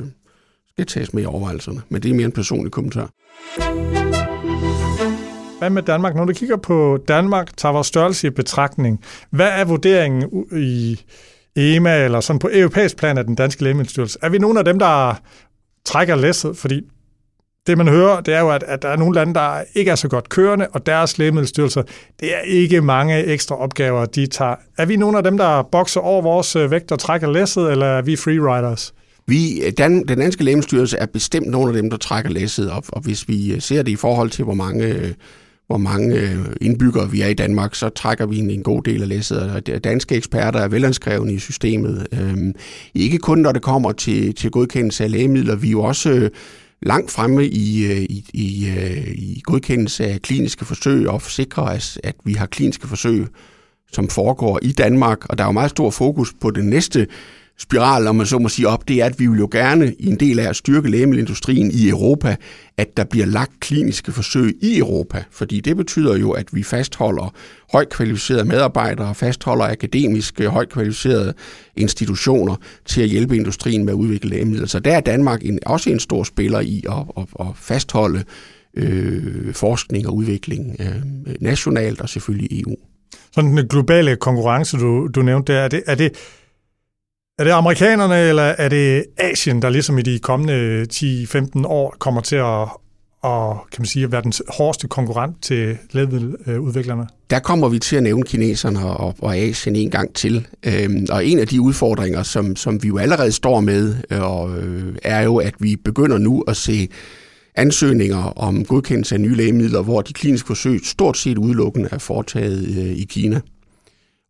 [0.72, 1.80] skal tages med i overvejelserne.
[1.88, 3.10] Men det er mere en personlig kommentar.
[5.60, 6.14] Hvad med Danmark?
[6.14, 9.00] Når du kigger på Danmark, tager vores størrelse i betragtning.
[9.30, 11.00] Hvad er vurderingen i
[11.56, 14.18] EMA eller sådan på europæisk plan af den danske lægemiddelstyrelse?
[14.22, 15.20] Er vi nogle af dem, der
[15.84, 16.56] trækker læsset?
[16.56, 16.80] Fordi
[17.66, 19.94] det, man hører, det er jo, at, at der er nogle lande, der ikke er
[19.94, 21.82] så godt kørende, og deres lægemiddelstyrelser,
[22.20, 24.54] det er ikke mange ekstra opgaver, de tager.
[24.78, 27.86] Er vi nogle af dem, der bokser over vores øh, vægt og trækker læsset, eller
[27.86, 28.94] er vi freeriders?
[29.26, 33.00] Vi, den, den danske lægemiddelstyrelse er bestemt nogle af dem, der trækker læsset op, og
[33.00, 35.12] hvis vi øh, ser det i forhold til, hvor mange øh,
[35.70, 39.02] hvor mange øh, indbyggere vi er i Danmark, så trækker vi en, en god del
[39.02, 39.70] af læsset.
[39.84, 42.06] danske eksperter er velanskrevne i systemet.
[42.12, 42.54] Øhm,
[42.94, 46.30] ikke kun når det kommer til, til godkendelse af lægemidler, vi er jo også øh,
[46.82, 48.68] langt fremme i, øh, i, i,
[49.14, 53.26] i godkendelse af kliniske forsøg og sikrer, at, at vi har kliniske forsøg,
[53.92, 55.24] som foregår i Danmark.
[55.28, 57.06] Og der er jo meget stor fokus på det næste
[57.60, 60.06] spiral, om man så må sige op, det er, at vi vil jo gerne i
[60.06, 62.36] en del af at styrke lægemiddelindustrien i Europa,
[62.76, 65.24] at der bliver lagt kliniske forsøg i Europa.
[65.30, 67.34] Fordi det betyder jo, at vi fastholder
[67.72, 71.34] højt kvalificerede medarbejdere, fastholder akademiske højt kvalificerede
[71.76, 74.66] institutioner til at hjælpe industrien med at udvikle lægemidler.
[74.66, 78.24] Så der er Danmark en, også en stor spiller i at, at, at fastholde
[78.76, 82.76] øh, forskning og udvikling øh, nationalt og selvfølgelig EU.
[83.32, 86.12] Sådan den globale konkurrence, du, du nævnte der, er det, er det
[87.40, 92.20] er det amerikanerne, eller er det Asien, der ligesom i de kommende 10-15 år kommer
[92.20, 92.68] til at,
[93.22, 97.06] og, kan man sige, at være den hårdeste konkurrent til lægemiddeludviklerne?
[97.30, 100.46] Der kommer vi til at nævne kineserne og, og Asien en gang til.
[100.66, 104.58] Øhm, og en af de udfordringer, som, som vi jo allerede står med, øh, og,
[104.58, 106.88] øh, er jo, at vi begynder nu at se
[107.54, 112.68] ansøgninger om godkendelse af nye lægemidler, hvor de kliniske forsøg stort set udelukkende er foretaget
[112.68, 113.40] øh, i Kina.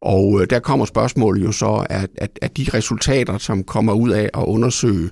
[0.03, 4.11] Og øh, der kommer spørgsmålet jo så, at, at, at de resultater, som kommer ud
[4.11, 5.11] af at undersøge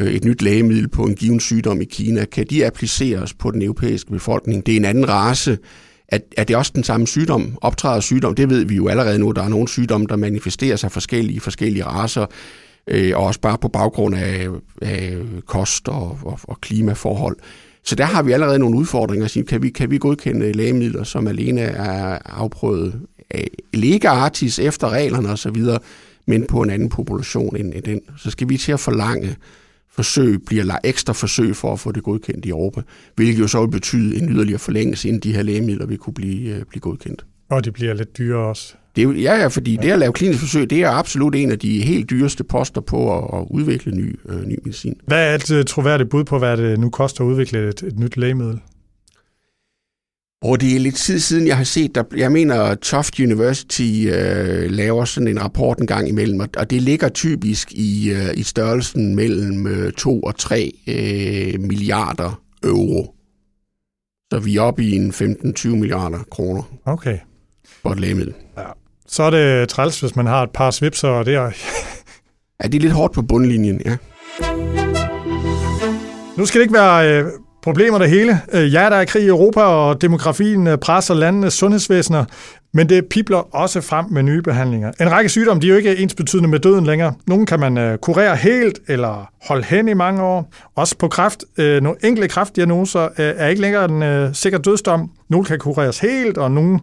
[0.00, 3.62] øh, et nyt lægemiddel på en given sygdom i Kina, kan de appliceres på den
[3.62, 4.66] europæiske befolkning?
[4.66, 5.58] Det er en anden race.
[6.08, 7.58] Er, er det også den samme sygdom?
[7.60, 8.34] Optræder sygdom?
[8.34, 9.30] Det ved vi jo allerede nu.
[9.30, 12.26] Der er nogle sygdomme, der manifesterer sig forskellige i forskellige raser,
[12.88, 14.48] øh, og også bare på baggrund af,
[14.82, 17.36] af kost og, og, og klimaforhold.
[17.84, 19.42] Så der har vi allerede nogle udfordringer.
[19.48, 23.00] Kan vi, kan vi godkende lægemidler, som alene er afprøvet
[23.74, 25.56] ligge artis efter reglerne osv.,
[26.26, 28.00] men på en anden population end, end den.
[28.16, 29.36] Så skal vi til at forlange
[29.92, 32.82] forsøg, bliver der ekstra forsøg for at få det godkendt i Europa,
[33.14, 36.56] hvilket jo så vil betyde en yderligere forlængelse, inden de her lægemidler vil kunne blive,
[36.56, 37.24] uh, blive godkendt.
[37.48, 38.74] Og det bliver lidt dyrere også.
[38.96, 39.82] Det er, ja, ja, fordi ja.
[39.82, 43.18] det at lave klinisk forsøg, det er absolut en af de helt dyreste poster på
[43.18, 45.00] at, at udvikle ny, øh, ny medicin.
[45.06, 47.98] Hvad er et uh, troværdigt bud på, hvad det nu koster at udvikle et, et
[47.98, 48.60] nyt lægemiddel?
[50.42, 54.70] Og det er lidt tid siden, jeg har set, der, jeg mener, Toft University øh,
[54.70, 59.16] laver sådan en rapport en gang imellem, og det ligger typisk i, øh, i størrelsen
[59.16, 63.14] mellem øh, 2 og 3 øh, milliarder euro.
[64.32, 66.62] Så vi er oppe i en 15-20 milliarder kroner.
[66.84, 67.18] Okay.
[67.82, 68.34] For et lægemiddel.
[68.58, 68.64] Ja.
[69.06, 71.50] Så er det træls, hvis man har et par svipser, og det er...
[72.62, 73.96] ja, det er lidt hårdt på bundlinjen, ja.
[76.36, 77.30] Nu skal det ikke være øh,
[77.62, 78.40] problemer det hele.
[78.52, 82.24] Øh, ja, der er krig i Europa, og demografien øh, presser landenes sundhedsvæsener,
[82.74, 84.92] men det pipler også frem med nye behandlinger.
[85.00, 87.14] En række sygdomme de er jo ikke ensbetydende med døden længere.
[87.26, 90.52] Nogle kan man øh, kurere helt eller holde hen i mange år.
[90.76, 91.44] Også på kræft.
[91.58, 95.10] Nogle enkelte kræftdiagnoser er ikke længere en sikker dødsdom.
[95.30, 96.80] Nogle kan kureres helt, og nogle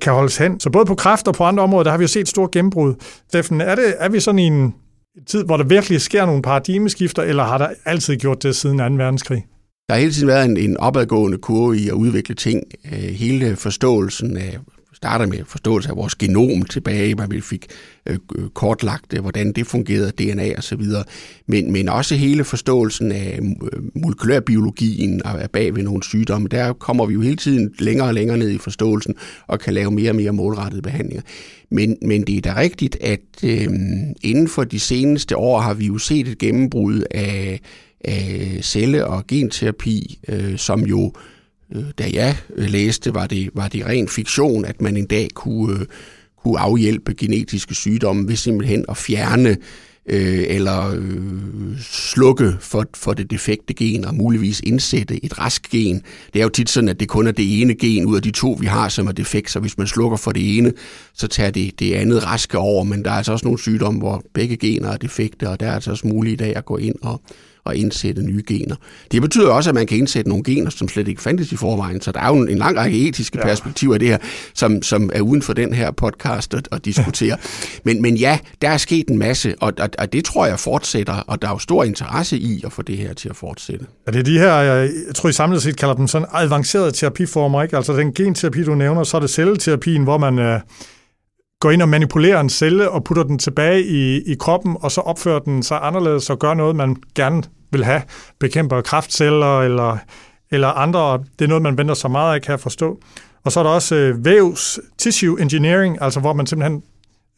[0.00, 0.60] kan holdes hen.
[0.60, 2.94] Så både på kræft og på andre områder, der har vi jo set store gennembrud.
[3.28, 4.74] Steffen, er, det, er vi sådan i en
[5.26, 8.84] tid, hvor der virkelig sker nogle paradigmeskifter, eller har der altid gjort det siden 2.
[8.84, 9.44] verdenskrig?
[9.88, 12.62] Der har hele tiden været en, en opadgående kurve i at udvikle ting.
[12.92, 14.58] Øh, hele forståelsen af
[14.98, 17.66] starter med forståelse af vores genom tilbage, hvor vi fik
[18.06, 18.18] øh,
[18.54, 21.04] kortlagt, øh, hvordan det fungerede, DNA og så videre.
[21.46, 23.38] Men, men også hele forståelsen af
[23.72, 26.48] øh, molekylærbiologien og bag ved nogle sygdomme.
[26.48, 29.14] Der kommer vi jo hele tiden længere og længere ned i forståelsen
[29.46, 31.22] og kan lave mere og mere målrettede behandlinger.
[31.70, 33.68] Men, men det er da rigtigt, at øh,
[34.22, 37.60] inden for de seneste år har vi jo set et gennembrud af
[38.04, 41.12] af celle- og genterapi, øh, som jo,
[41.74, 45.28] øh, da jeg øh, læste, var det, var det ren fiktion, at man en dag
[45.34, 45.86] kunne, øh,
[46.42, 49.56] kunne afhjælpe genetiske sygdomme ved simpelthen at fjerne
[50.08, 56.02] øh, eller øh, slukke for, for det defekte gen og muligvis indsætte et rask gen.
[56.32, 58.30] Det er jo tit sådan, at det kun er det ene gen ud af de
[58.30, 60.72] to, vi har, som er defekt, så hvis man slukker for det ene,
[61.14, 64.22] så tager det, det andet raske over, men der er altså også nogle sygdomme, hvor
[64.34, 66.94] begge gener er defekte, og der er altså også muligt i dag at gå ind
[67.02, 67.22] og,
[67.68, 68.76] at indsætte nye gener.
[69.12, 72.00] Det betyder også, at man kan indsætte nogle gener, som slet ikke fandtes i forvejen,
[72.00, 73.44] så der er jo en lang række etiske ja.
[73.44, 74.18] perspektiver i det her,
[74.54, 77.36] som, som er uden for den her podcast at, at diskutere.
[77.84, 81.14] men, men ja, der er sket en masse, og, og, og det tror jeg fortsætter,
[81.14, 83.86] og der er jo stor interesse i at få det her til at fortsætte.
[84.06, 87.62] Ja, det er de her, jeg tror I samlet set kalder dem sådan avancerede terapiformer,
[87.62, 87.76] ikke?
[87.76, 90.60] Altså den genterapi, du nævner, så er det celleterapien, hvor man øh,
[91.60, 95.00] går ind og manipulerer en celle og putter den tilbage i, i kroppen, og så
[95.00, 98.02] opfører den sig anderledes og gør noget, man gerne vil have.
[98.38, 99.98] Bekæmper kraftceller eller,
[100.50, 101.18] eller andre.
[101.38, 103.00] Det er noget, man venter så meget af, kan jeg forstå.
[103.44, 106.82] Og så er der også øh, vævs tissue engineering, altså hvor man simpelthen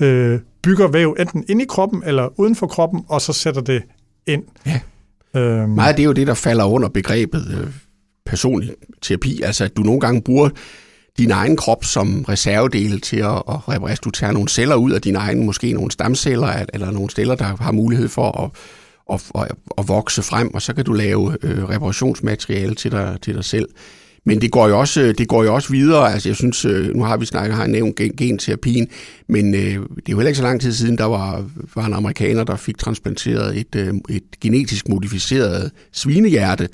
[0.02, 3.82] øh, bygger væv enten ind i kroppen eller uden for kroppen, og så sætter det
[4.26, 4.42] ind.
[4.66, 4.80] Ja.
[5.36, 5.70] Øhm.
[5.70, 7.68] Meget det er jo det, der falder under begrebet øh,
[8.26, 8.70] personlig
[9.02, 10.48] terapi, altså at du nogle gange bruger
[11.18, 13.96] din egen krop som reservedel til at, at reparere.
[14.04, 17.56] Du tager nogle celler ud af din egen, måske nogle stamceller, eller nogle celler, der
[17.60, 18.50] har mulighed for at,
[19.12, 23.34] at, at, at vokse frem, og så kan du lave øh, reparationsmateriale til dig, til
[23.34, 23.68] dig selv.
[24.24, 26.12] Men det går jo også, det går jo også videre.
[26.12, 28.88] Altså, jeg synes, øh, nu har vi snakket, har nævnt gen, genterapien,
[29.28, 31.94] men øh, det er jo heller ikke så lang tid siden, der var, var en
[31.94, 36.68] amerikaner, der fik transplanteret et, øh, et genetisk modificeret svinehjerte,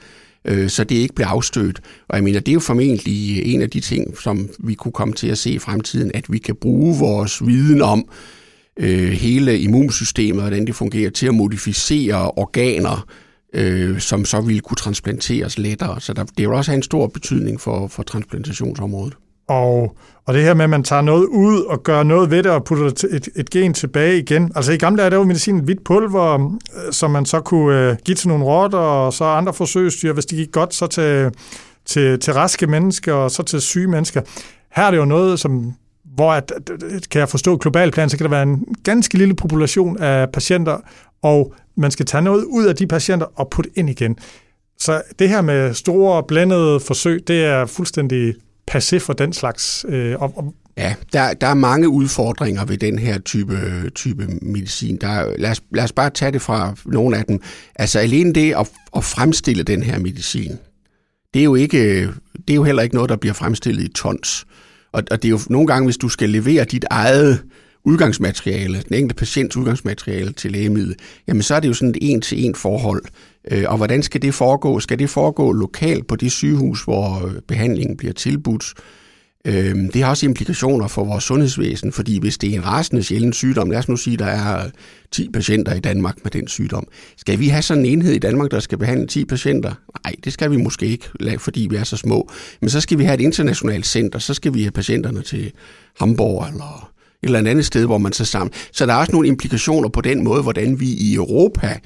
[0.47, 1.81] øh, så det ikke bliver afstødt.
[2.09, 5.15] Og jeg mener, det er jo formentlig en af de ting, som vi kunne komme
[5.15, 8.09] til at se i fremtiden, at vi kan bruge vores viden om
[8.77, 13.07] øh, hele immunsystemet, og hvordan det fungerer, til at modificere organer,
[13.53, 16.01] øh, som så ville kunne transplanteres lettere.
[16.01, 19.15] Så der, det vil også have en stor betydning for, for transplantationsområdet.
[19.49, 22.53] Og, og det her med, at man tager noget ud og gør noget ved det
[22.53, 24.53] og putter et, et gen tilbage igen.
[24.55, 27.97] Altså i gamle dage, der var medicin hvidt pulver, øh, som man så kunne øh,
[28.05, 31.31] give til nogle rotter, og så andre forsøgsdyr, hvis det gik godt, så til,
[31.85, 34.21] til, til raske mennesker, og så til syge mennesker.
[34.77, 35.73] Her er det jo noget, som
[36.15, 36.53] hvor at,
[37.11, 40.79] kan jeg forstå global plan, så kan der være en ganske lille population af patienter,
[41.23, 44.17] og man skal tage noget ud af de patienter og putte ind igen.
[44.79, 48.35] Så det her med store blandede forsøg, det er fuldstændig
[48.71, 49.87] passé for den slags.
[49.89, 54.97] Øh, og, og Ja, der, der er mange udfordringer ved den her type, type medicin.
[54.97, 57.41] Der, lad, os, lad os bare tage det fra nogle af dem.
[57.75, 60.53] Altså alene det at, at fremstille den her medicin,
[61.35, 64.47] det er, jo ikke, det er jo heller ikke noget, der bliver fremstillet i tons.
[64.93, 67.43] Og, og det er jo nogle gange, hvis du skal levere dit eget
[67.85, 70.95] udgangsmateriale, den enkelte patients udgangsmateriale til lægemiddel,
[71.29, 73.03] jamen så er det jo sådan et en-til-en forhold.
[73.51, 74.81] Øh, og hvordan skal det foregå?
[74.81, 78.75] Skal det foregå lokalt på de sygehus, hvor øh, behandlingen bliver tilbudt?
[79.47, 83.33] Øhm, det har også implikationer for vores sundhedsvæsen, fordi hvis det er en rasende sjælden
[83.33, 84.71] sygdom, lad os nu sige, at der er øh,
[85.13, 86.87] 10 patienter i Danmark med den sygdom.
[87.17, 89.75] Skal vi have sådan en enhed i Danmark, der skal behandle 10 patienter?
[90.05, 92.31] Nej, det skal vi måske ikke, fordi vi er så små.
[92.61, 95.53] Men så skal vi have et internationalt center, så skal vi have patienterne til
[95.99, 96.91] Hamburg eller
[97.23, 98.53] et eller andet sted, hvor man så sammen.
[98.73, 101.79] Så der er også nogle implikationer på den måde, hvordan vi i Europa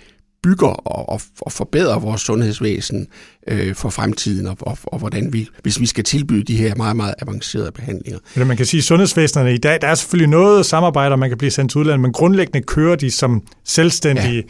[0.43, 3.07] bygger og, og, og forbedrer vores sundhedsvæsen
[3.49, 6.97] øh, for fremtiden, og, og, og hvordan vi, hvis vi skal tilbyde de her meget,
[6.97, 8.19] meget avancerede behandlinger.
[8.37, 11.39] Men man kan sige, at sundhedsvæsenerne i dag, der er selvfølgelig noget samarbejde, man kan
[11.39, 14.45] blive sendt til udlandet, men grundlæggende kører de som selvstændige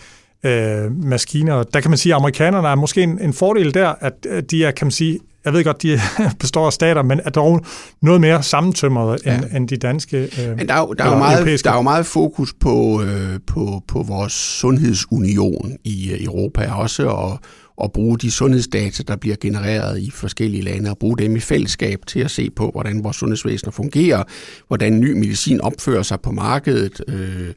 [0.45, 0.85] ja.
[0.85, 1.63] øh, maskiner.
[1.63, 4.71] Der kan man sige, at amerikanerne er måske en, en fordel der, at de er,
[4.71, 6.01] kan man sige, jeg ved godt, de
[6.41, 7.65] består af stater, men er dog
[8.03, 9.37] noget mere sammentømret ja.
[9.37, 11.77] end, end de danske øh, Men der er, jo, der, er jo meget, der er
[11.77, 17.39] jo meget fokus på, øh, på, på vores sundhedsunion i øh, Europa også, og,
[17.77, 22.01] og bruge de sundhedsdata, der bliver genereret i forskellige lande, og bruge dem i fællesskab
[22.07, 24.23] til at se på, hvordan vores sundhedsvæsener fungerer,
[24.69, 27.49] hvordan ny medicin opfører sig på markedet, øh,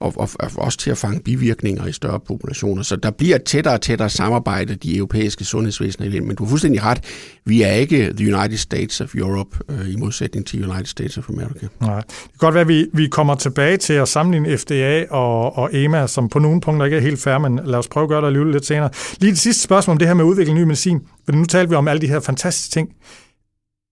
[0.00, 2.82] og, og, og også til at fange bivirkninger i større populationer.
[2.82, 6.26] Så der bliver et tættere og tættere samarbejde de europæiske sundhedsvæsener imellem.
[6.26, 7.00] Men du har fuldstændig ret.
[7.44, 11.28] Vi er ikke the United States of Europe øh, i modsætning til United States of
[11.28, 11.68] America.
[11.80, 12.00] Nej.
[12.00, 15.74] Det kan godt være, at vi, vi kommer tilbage til at sammenligne FDA og, og
[15.74, 18.20] EMA, som på nogle punkter ikke er helt færre, men lad os prøve at gøre
[18.20, 18.90] det alligevel lidt senere.
[19.20, 21.00] Lige det sidste spørgsmål om det her med at udvikle ny medicin.
[21.24, 22.88] For nu talte vi om alle de her fantastiske ting.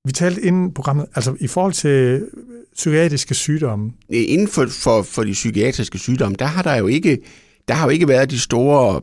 [0.04, 2.22] Vi talte inden programmet, altså i forhold til
[2.78, 3.90] psykiatriske sygdomme?
[4.10, 7.18] Inden for, for, for de psykiatriske sygdomme, der har der jo ikke,
[7.68, 9.00] der har jo ikke været de store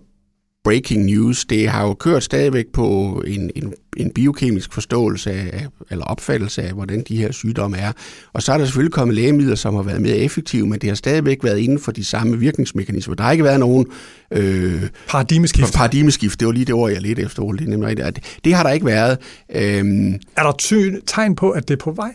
[0.63, 1.45] breaking news.
[1.45, 6.73] Det har jo kørt stadigvæk på en, en, en biokemisk forståelse af, eller opfattelse af,
[6.73, 7.91] hvordan de her sygdomme er.
[8.33, 10.95] Og så er der selvfølgelig kommet lægemidler, som har været mere effektive, men det har
[10.95, 13.15] stadigvæk været inden for de samme virkningsmekanismer.
[13.15, 13.85] Der har ikke været nogen...
[14.31, 15.73] Øh, paradigmeskift.
[15.73, 17.43] Paradigmeskift, det var lige det ord, jeg lidt efter.
[17.43, 19.17] Det, det, det har der ikke været.
[19.55, 22.13] Øhm, er der ty- tegn på, at det er på vej?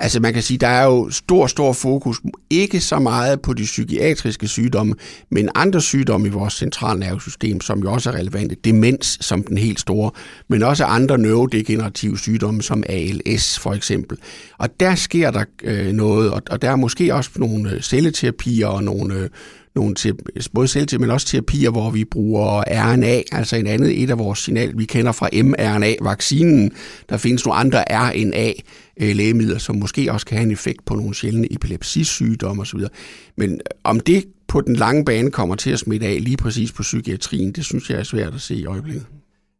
[0.00, 2.20] Altså man kan sige, der er jo stor, stor fokus,
[2.50, 4.94] ikke så meget på de psykiatriske sygdomme,
[5.30, 8.56] men andre sygdomme i vores centralnervesystem, som jo også er relevante.
[8.64, 10.10] Demens som den helt store,
[10.48, 14.18] men også andre neurodegenerative sygdomme, som ALS for eksempel.
[14.58, 18.66] Og der sker der øh, noget, og, og der er måske også nogle øh, celleterapier
[18.66, 19.28] og nogle, øh,
[19.76, 20.14] nogle til,
[20.54, 24.38] både selvterapi, men også terapier, hvor vi bruger RNA, altså en andet et af vores
[24.38, 26.72] signal, vi kender fra mRNA-vaccinen.
[27.08, 31.14] Der findes nogle andre RNA-lægemidler, øh, som måske også kan have en effekt på nogle
[31.14, 32.80] sjældne epilepsisygdomme osv.
[33.36, 36.72] Men øh, om det på den lange bane kommer til at smitte af lige præcis
[36.72, 39.06] på psykiatrien, det synes jeg er svært at se i øjeblikket.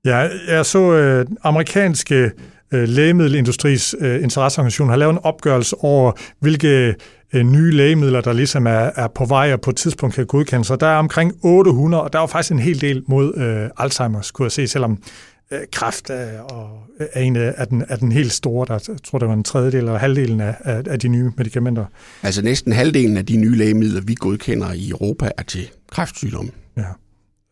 [0.07, 2.31] Ja, jeg så øh, amerikanske
[2.73, 6.95] øh, lægemiddelindustris øh, interesseorganisation har lavet en opgørelse over, hvilke
[7.35, 10.67] øh, nye lægemidler, der ligesom er, er på vej og på et tidspunkt kan godkendes.
[10.67, 14.33] Så der er omkring 800, og der er faktisk en hel del mod øh, Alzheimer's,
[14.33, 15.03] kunne jeg se, selvom
[15.51, 16.69] øh, kræft er, og
[17.13, 19.79] er en af den, er den helt store, der jeg tror, det var en tredjedel
[19.79, 21.85] eller halvdelen af, af, af de nye medicamenter.
[22.23, 26.51] Altså næsten halvdelen af de nye lægemidler, vi godkender i Europa, er til kræftsygdomme.
[26.77, 26.83] Ja.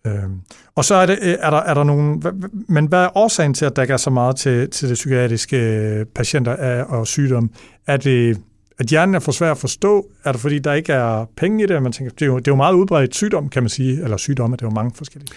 [0.06, 0.40] Øhm.
[0.74, 2.22] Og så er, det, øh, er, der, er der nogen...
[2.68, 5.56] Men hvad er årsagen til, at der ikke er så meget til, til det psykiatriske
[5.56, 7.50] øh, patienter af, og sygdom?
[7.86, 8.38] Er det,
[8.78, 10.06] at hjernen er for svær at forstå?
[10.24, 11.82] Er det, fordi der ikke er penge i det?
[11.82, 14.02] Man tænker, det, er jo, det er jo meget udbredt sygdom, kan man sige.
[14.02, 15.30] Eller sygdomme, det er jo mange forskellige.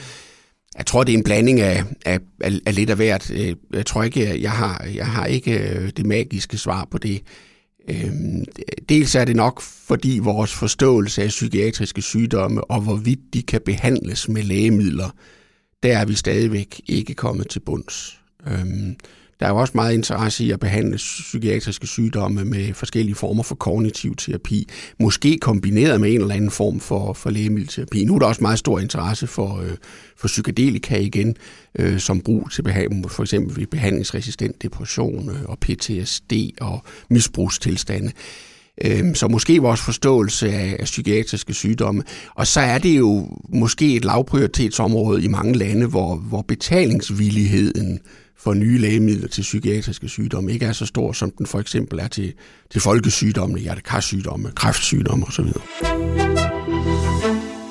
[0.78, 3.32] Jeg tror, det er en blanding af, af, af lidt af hvert.
[3.32, 7.22] Øh, jeg tror ikke, jeg har, jeg har ikke det magiske svar på det.
[7.88, 8.46] Øhm,
[8.90, 14.30] dels er det nok, fordi vores forståelse af psykiatriske sygdomme og hvorvidt de kan behandles
[14.30, 15.10] med lægemidler,
[15.84, 18.20] der er vi stadigvæk ikke kommet til bunds.
[18.48, 18.96] Øhm,
[19.40, 23.56] der er jo også meget interesse i at behandle psykiatriske sygdomme med forskellige former for
[23.56, 24.68] kognitiv terapi,
[25.00, 28.06] måske kombineret med en eller anden form for, for lægemiddelterapi.
[28.06, 29.72] Nu er der også meget stor interesse for, øh,
[30.18, 31.36] for psykedelika igen,
[31.80, 38.12] øh, som brug til behandling, for eksempel ved behandlingsresistent depression øh, og PTSD og misbrugstilstande.
[38.86, 42.04] Øhm, så måske vores forståelse af, af psykiatriske sygdomme.
[42.36, 48.00] Og så er det jo måske et lavprioritetsområde i mange lande, hvor, hvor betalingsvilligheden
[48.40, 52.08] for nye lægemidler til psykiatriske sygdomme ikke er så stor, som den for eksempel er
[52.08, 52.34] til,
[52.72, 55.46] til folkesygdomme, hjertekarsygdomme, kræftsygdomme osv.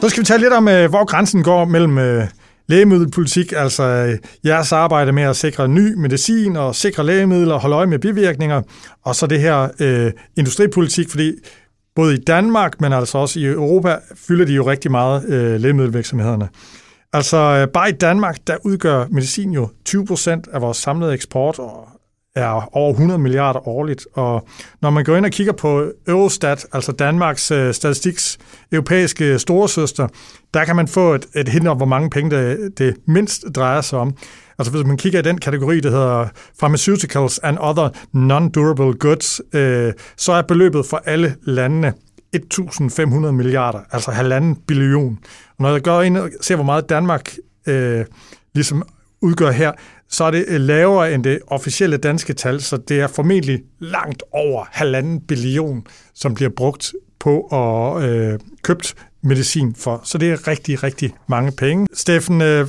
[0.01, 2.27] Så skal vi tale lidt om, øh, hvor grænsen går mellem øh,
[2.69, 7.77] lægemiddelpolitik, altså øh, jeres arbejde med at sikre ny medicin og sikre lægemidler og holde
[7.77, 8.63] øje med bivirkninger,
[9.05, 11.33] og så det her øh, industripolitik, fordi
[11.95, 16.49] både i Danmark, men altså også i Europa, fylder de jo rigtig meget øh, lægemiddelvirksomhederne.
[17.13, 21.59] Altså øh, bare i Danmark, der udgør medicin jo 20 procent af vores samlede eksport,
[21.59, 21.89] og
[22.37, 24.07] er over 100 milliarder årligt.
[24.15, 24.49] Og
[24.83, 28.39] når man går ind og kigger på Eurostat, altså Danmarks øh, statistiks
[28.73, 30.09] europæiske storesøster,
[30.55, 33.81] der kan man få et, et hint om, hvor mange penge det, det mindst drejer
[33.81, 34.17] sig om.
[34.59, 36.29] Altså hvis man kigger i den kategori, der hedder
[36.59, 41.93] Pharmaceuticals and Other Non-Durable Goods, øh, så er beløbet for alle landene
[42.37, 45.19] 1.500 milliarder, altså halvanden billion.
[45.59, 47.37] Og når jeg går ind og ser, hvor meget Danmark
[47.67, 48.05] øh,
[48.55, 48.83] ligesom
[49.23, 49.73] udgør her,
[50.09, 54.23] så er det øh, lavere end det officielle danske tal, så det er formentlig langt
[54.33, 60.01] over halvanden billion, som bliver brugt på at øh, købt medicin for.
[60.05, 61.87] Så det er rigtig, rigtig mange penge.
[61.93, 62.69] Steffen, øh,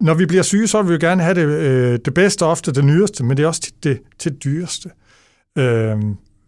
[0.00, 2.72] når vi bliver syge, så vil vi jo gerne have det, øh, det bedste, ofte
[2.72, 4.90] det nyeste, men det er også til det til dyreste.
[5.58, 5.96] Øh,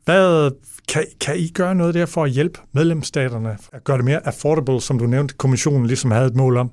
[0.05, 0.51] hvad,
[0.89, 4.81] kan, kan I gøre noget der for at hjælpe medlemsstaterne at gøre det mere affordable,
[4.81, 6.71] som du nævnte, kommissionen ligesom havde et mål om?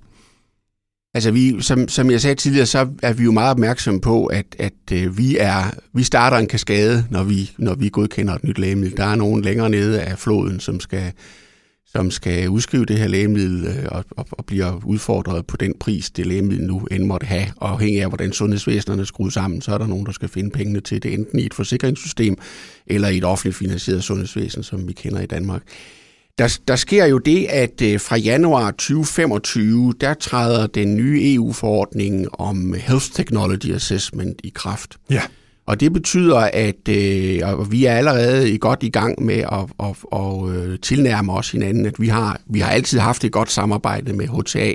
[1.13, 4.45] Altså vi, som, som jeg sagde tidligere, så er vi jo meget opmærksomme på, at,
[4.59, 8.57] at øh, vi, er, vi starter en kaskade, når vi, når vi godkender et nyt
[8.57, 8.97] lægemiddel.
[8.97, 11.11] Der er nogen længere nede af floden, som skal,
[11.91, 16.09] som skal udskrive det her lægemiddel øh, og, og, og bliver udfordret på den pris,
[16.09, 17.45] det lægemiddel nu end måtte have.
[17.57, 20.49] Og afhængig af, hvordan sundhedsvæsenerne er skruet sammen, så er der nogen, der skal finde
[20.49, 22.37] pengene til det, enten i et forsikringssystem
[22.87, 25.61] eller i et offentligt finansieret sundhedsvæsen, som vi kender i Danmark.
[26.37, 32.39] Der, der sker jo det, at øh, fra januar 2025, der træder den nye EU-forordning
[32.39, 34.97] om Health Technology Assessment i kraft.
[35.09, 35.21] Ja.
[35.71, 39.95] Og det betyder, at øh, og vi er allerede godt i gang med at, at,
[40.13, 43.51] at, at øh, tilnærme os hinanden, at vi har, vi har altid haft et godt
[43.51, 44.73] samarbejde med HTA,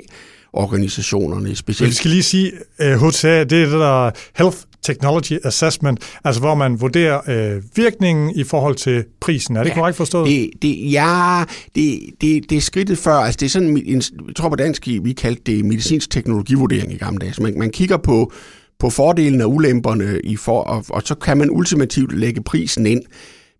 [0.53, 1.89] organisationerne specielt.
[1.89, 6.41] Vi skal lige sige, at uh, HTA, det er det der Health Technology Assessment, altså
[6.41, 9.55] hvor man vurderer øh, virkningen i forhold til prisen.
[9.57, 10.27] Er det ja, korrekt forstået?
[10.27, 11.43] Det, det, ja,
[11.75, 13.13] det, det, det er skridtet før.
[13.13, 16.97] Altså det er sådan, en, jeg tror på dansk, vi kaldte det medicinsk teknologivurdering i
[16.97, 17.33] gamle dage.
[17.33, 18.31] Så man, man kigger på,
[18.79, 23.01] på fordelene og ulemperne, i for, og, og så kan man ultimativt lægge prisen ind.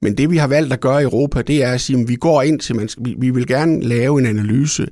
[0.01, 2.15] Men det vi har valgt at gøre i Europa, det er at sige, at vi
[2.15, 4.87] går ind til, man, vi, vi vil gerne lave en analyse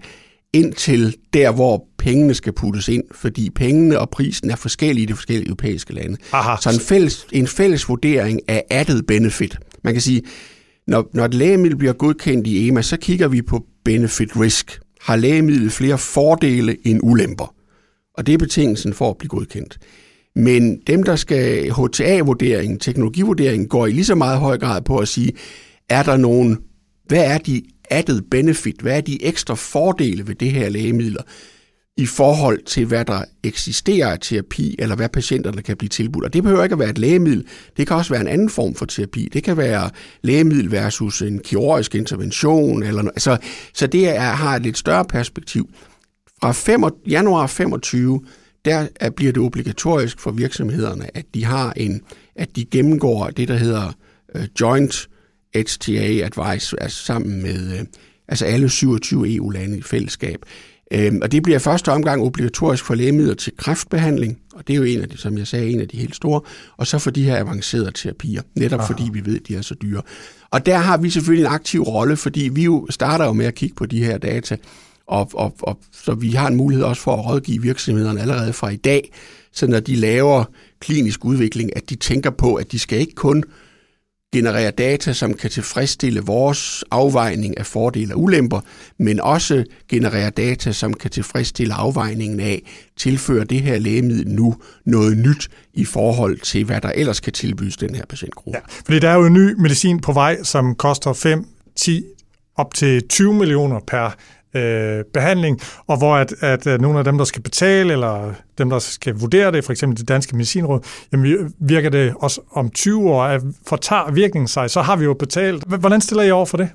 [0.54, 5.06] ind til der, hvor pengene skal puttes ind, fordi pengene og prisen er forskellige i
[5.06, 6.18] de forskellige europæiske lande.
[6.32, 6.56] Aha.
[6.62, 9.58] Så en fælles, en fælles vurdering af added benefit.
[9.84, 10.22] Man kan sige,
[10.88, 14.80] når, når et lægemiddel bliver godkendt i EMA, så kigger vi på benefit risk.
[15.02, 17.56] Har lægemidlet flere fordele end ulemper?
[18.14, 19.78] Og det er betingelsen for at blive godkendt.
[20.36, 25.08] Men dem, der skal HTA-vurderingen, teknologivurderingen, går i lige så meget høj grad på at
[25.08, 25.32] sige,
[25.90, 26.58] er der nogen,
[27.08, 31.22] hvad er de added benefit, hvad er de ekstra fordele ved det her lægemidler,
[31.98, 36.26] i forhold til, hvad der eksisterer af terapi, eller hvad patienterne kan blive tilbudt.
[36.26, 37.46] Og det behøver ikke at være et lægemiddel.
[37.78, 39.30] Det kan også være en anden form for terapi.
[39.34, 39.90] Det kan være
[40.22, 42.84] lægemiddel versus en kirurgisk intervention.
[42.84, 43.38] Eller no- Så,
[43.74, 45.70] så det er, har et lidt større perspektiv.
[46.42, 48.22] Fra 5, januar 25,
[48.66, 52.01] der bliver det obligatorisk for virksomhederne, at de har en,
[52.36, 53.93] at de gennemgår det, der hedder
[54.36, 55.09] uh, Joint
[55.55, 57.86] HTA Advice, altså sammen med uh,
[58.28, 60.39] altså alle 27 EU-lande i fællesskab.
[60.91, 64.84] Øhm, og det bliver første omgang obligatorisk for lægemidler til kræftbehandling, og det er jo
[64.84, 66.41] en af de, som jeg sagde, en af de helt store,
[66.78, 68.88] og så for de her avancerede terapier, netop Aha.
[68.88, 70.01] fordi vi ved, at de er så dyre.
[70.51, 73.55] Og der har vi selvfølgelig en aktiv rolle, fordi vi jo starter jo med at
[73.55, 74.57] kigge på de her data,
[75.08, 78.70] og, og, og så vi har en mulighed også for at rådgive virksomhederne allerede fra
[78.70, 79.12] i dag,
[79.51, 80.43] så når de laver
[80.80, 83.43] klinisk udvikling, at de tænker på, at de skal ikke kun
[84.34, 88.60] generere data, som kan tilfredsstille vores afvejning af fordele og ulemper,
[88.99, 92.62] men også generere data, som kan tilfredsstille afvejningen af,
[92.97, 97.78] tilfører det her lægemiddel nu noget nyt i forhold til, hvad der ellers kan tilbydes
[97.78, 98.60] den her patientgruppe.
[98.60, 101.45] Ja, fordi der er jo en ny medicin på vej, som koster 5,
[101.76, 102.03] 10,
[102.56, 104.16] op til 20 millioner per
[104.56, 108.70] øh, behandling, og hvor at, at, øh, nogle af dem, der skal betale, eller dem,
[108.70, 110.80] der skal vurdere det, for eksempel det danske medicinråd,
[111.12, 115.14] jamen virker det også om 20 år, at fortager virkningen sig, så har vi jo
[115.14, 115.64] betalt.
[115.80, 116.70] Hvordan stiller I over for det?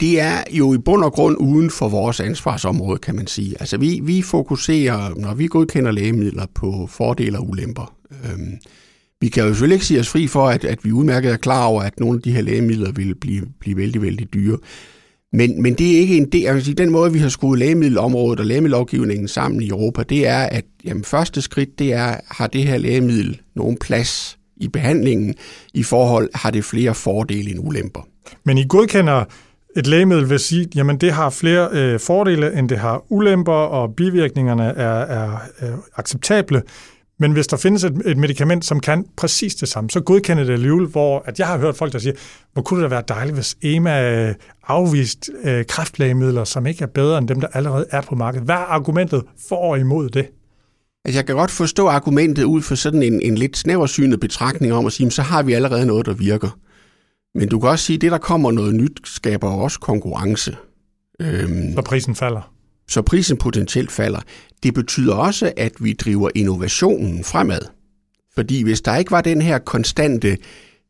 [0.00, 3.54] det er jo i bund og grund uden for vores ansvarsområde, kan man sige.
[3.60, 7.94] Altså vi, vi fokuserer, når vi godkender lægemidler, på fordele og ulemper.
[8.24, 8.58] Øhm,
[9.20, 11.66] vi kan jo selvfølgelig ikke sige os fri for, at, at vi udmærket er klar
[11.66, 14.58] over, at nogle af de her lægemidler vil blive, blive vældig, vældig dyre.
[15.34, 18.46] Men, men det er ikke en del, Altså, den måde, vi har skruet lægemiddelområdet og
[18.46, 22.78] lægemiddellovgivningen sammen i Europa, det er, at jamen, første skridt, det er, har det her
[22.78, 25.34] lægemiddel nogen plads i behandlingen
[25.74, 28.08] i forhold, har det flere fordele end ulemper.
[28.44, 29.24] Men I godkender
[29.76, 33.94] et lægemiddel vil sige, jamen det har flere øh, fordele, end det har ulemper, og
[33.94, 36.62] bivirkningerne er, er, er acceptable.
[37.18, 40.52] Men hvis der findes et, et medicament, som kan præcis det samme, så godkender det
[40.52, 42.14] alligevel, hvor at jeg har hørt folk, der siger,
[42.52, 44.34] hvor kunne det da være dejligt, hvis EMA
[44.66, 48.44] afvist øh, kræftlægemidler, som ikke er bedre end dem, der allerede er på markedet.
[48.44, 50.26] Hvad er argumentet for og imod det?
[51.04, 54.86] Altså, jeg kan godt forstå argumentet ud for sådan en, en lidt snæversynet betragtning om
[54.86, 56.58] at sige, så har vi allerede noget, der virker.
[57.34, 60.56] Men du kan også sige, at det, der kommer noget nyt, skaber også konkurrence.
[61.20, 62.53] Øhm, så prisen falder?
[62.88, 64.20] Så prisen potentielt falder.
[64.62, 67.60] Det betyder også, at vi driver innovationen fremad.
[68.34, 70.38] Fordi hvis der ikke var den her konstante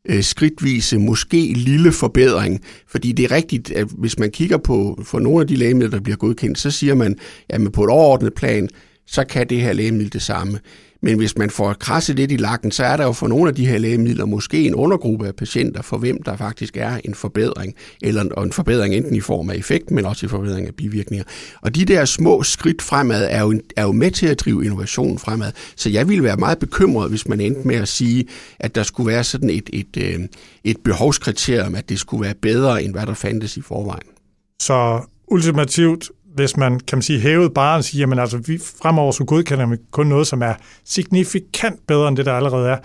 [0.05, 5.19] øh, skridtvise, måske lille forbedring, fordi det er rigtigt, at hvis man kigger på for
[5.19, 7.17] nogle af de lægemidler, der bliver godkendt, så siger man,
[7.49, 8.69] at på et overordnet plan,
[9.07, 10.59] så kan det her lægemiddel det samme.
[11.01, 13.55] Men hvis man får krasset lidt i lakken, så er der jo for nogle af
[13.55, 17.73] de her lægemidler måske en undergruppe af patienter, for hvem der faktisk er en forbedring,
[18.01, 21.23] eller en forbedring enten i form af effekt, men også i forbedring af bivirkninger.
[21.61, 25.19] Og de der små skridt fremad er jo, er jo med til at drive innovationen
[25.19, 25.51] fremad.
[25.75, 28.27] Så jeg ville være meget bekymret, hvis man endte med at sige,
[28.59, 30.27] at der skulle være sådan et, et, et,
[30.63, 34.07] et behovskriterium, at det skulle være bedre, end hvad der fandtes i forvejen.
[34.61, 39.11] Så ultimativt hvis man, kan man sige, hævede bare og sige, jamen altså, vi fremover
[39.11, 40.53] så godkender vi kun noget, som er
[40.85, 42.77] signifikant bedre end det, der allerede er,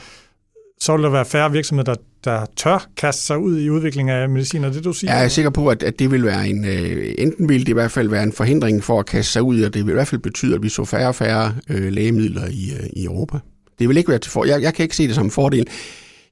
[0.80, 4.28] så vil der være færre virksomheder, der, der tør kaste sig ud i udvikling af
[4.28, 5.14] medicin, og det du siger?
[5.14, 7.72] Jeg er sikker på, at, at det vil være en, øh, enten vil det i
[7.72, 10.08] hvert fald være en forhindring for at kaste sig ud, og det vil i hvert
[10.08, 13.38] fald betyde, at vi så færre og færre øh, lægemidler i, øh, i Europa.
[13.78, 14.44] Det vil ikke være til for.
[14.44, 15.66] Jeg, jeg kan ikke se det som en fordel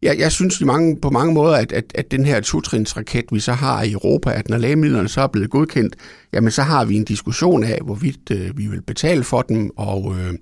[0.02, 3.40] jeg, jeg synes i mange, på mange måder, at, at, at den her totrinsraket, vi
[3.40, 5.96] så har i Europa, at når lægemidlerne så er blevet godkendt,
[6.32, 10.16] jamen så har vi en diskussion af, hvorvidt øh, vi vil betale for dem, og,
[10.18, 10.34] øh,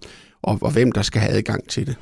[0.43, 1.97] og, og hvem der skal have adgang til det.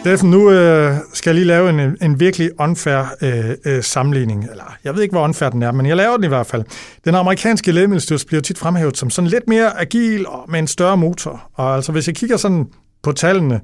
[0.00, 4.44] Steffen, nu øh, skal jeg lige lave en, en virkelig unfair øh, øh, sammenligning.
[4.50, 6.64] Eller, jeg ved ikke, hvor unfair den er, men jeg laver den i hvert fald.
[7.04, 10.96] Den amerikanske lægemiddelstyrelse bliver tit fremhævet som sådan lidt mere agil og med en større
[10.96, 11.50] motor.
[11.54, 12.66] Og altså, hvis jeg kigger sådan
[13.02, 13.60] på tallene,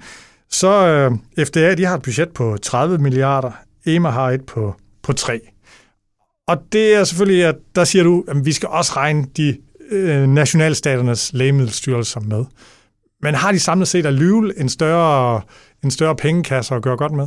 [0.52, 3.52] så øh, FDA de har et budget på 30 milliarder,
[3.86, 5.40] EMA har et på, på 3.
[6.48, 9.56] Og det er selvfølgelig, at der siger du, at vi skal også regne de
[9.90, 12.44] øh, nationalstaternes lægemiddelstyrelser med.
[13.22, 15.40] Men har de samlet set alligevel en større,
[15.84, 17.26] en større pengekasse at gøre godt med?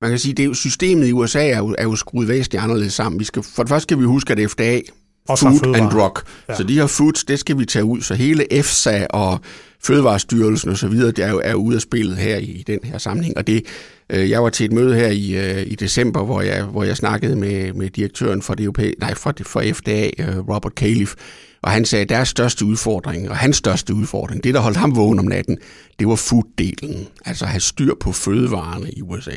[0.00, 3.18] Man kan sige, at systemet i USA er jo, er jo skruet væsentligt anderledes sammen.
[3.18, 4.80] Vi skal, for det første skal vi huske, at FDA,
[5.28, 6.18] Food and Drug,
[6.48, 6.54] ja.
[6.54, 8.00] så de her foods, det skal vi tage ud.
[8.00, 9.40] Så hele EFSA og
[9.84, 12.98] Fødevarestyrelsen og så videre, det er jo er ude af spillet her i, den her
[12.98, 13.36] sammenhæng.
[13.36, 13.66] Og det,
[14.10, 16.96] øh, jeg var til et møde her i, øh, i december, hvor jeg, hvor jeg
[16.96, 21.14] snakkede med, med direktøren for, det europæ- nej, for, for FDA, øh, Robert Califf,
[21.62, 24.96] og han sagde, at deres største udfordring, og hans største udfordring, det der holdt ham
[24.96, 25.58] vågen om natten,
[25.98, 27.08] det var food-delen.
[27.24, 29.30] Altså at have styr på fødevarene i USA.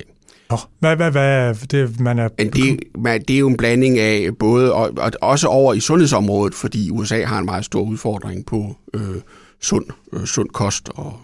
[0.50, 2.30] Oh, hvad, hvad, hvad det, man er...
[2.38, 5.80] Men det, man, det er jo en blanding af både, og, og også over i
[5.80, 9.02] sundhedsområdet, fordi USA har en meget stor udfordring på øh,
[9.66, 11.20] sund, øh, sund kost, og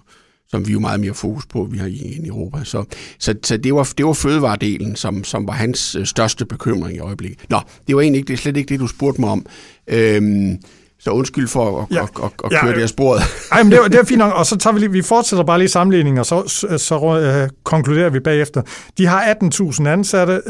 [0.49, 2.63] som vi jo meget mere fokus på, vi har i, i Europa.
[2.63, 2.83] Så,
[3.19, 6.99] så, så det, var, det var fødevaredelen, som, som var hans øh, største bekymring i
[6.99, 7.39] øjeblikket.
[7.49, 9.45] Nå, det var egentlig ikke, det er slet ikke det, du spurgte mig om.
[9.87, 10.57] Øhm,
[10.99, 12.03] så undskyld for at, ja.
[12.03, 12.71] at, at, at køre ja.
[12.71, 13.21] det her sporet.
[13.51, 15.43] Ej, men det, er, det er fint nok, og så tager vi lige, vi fortsætter
[15.43, 18.61] bare lige sammenligningen, og så, så, så uh, konkluderer vi bagefter.
[18.97, 20.41] De har 18.000 ansatte,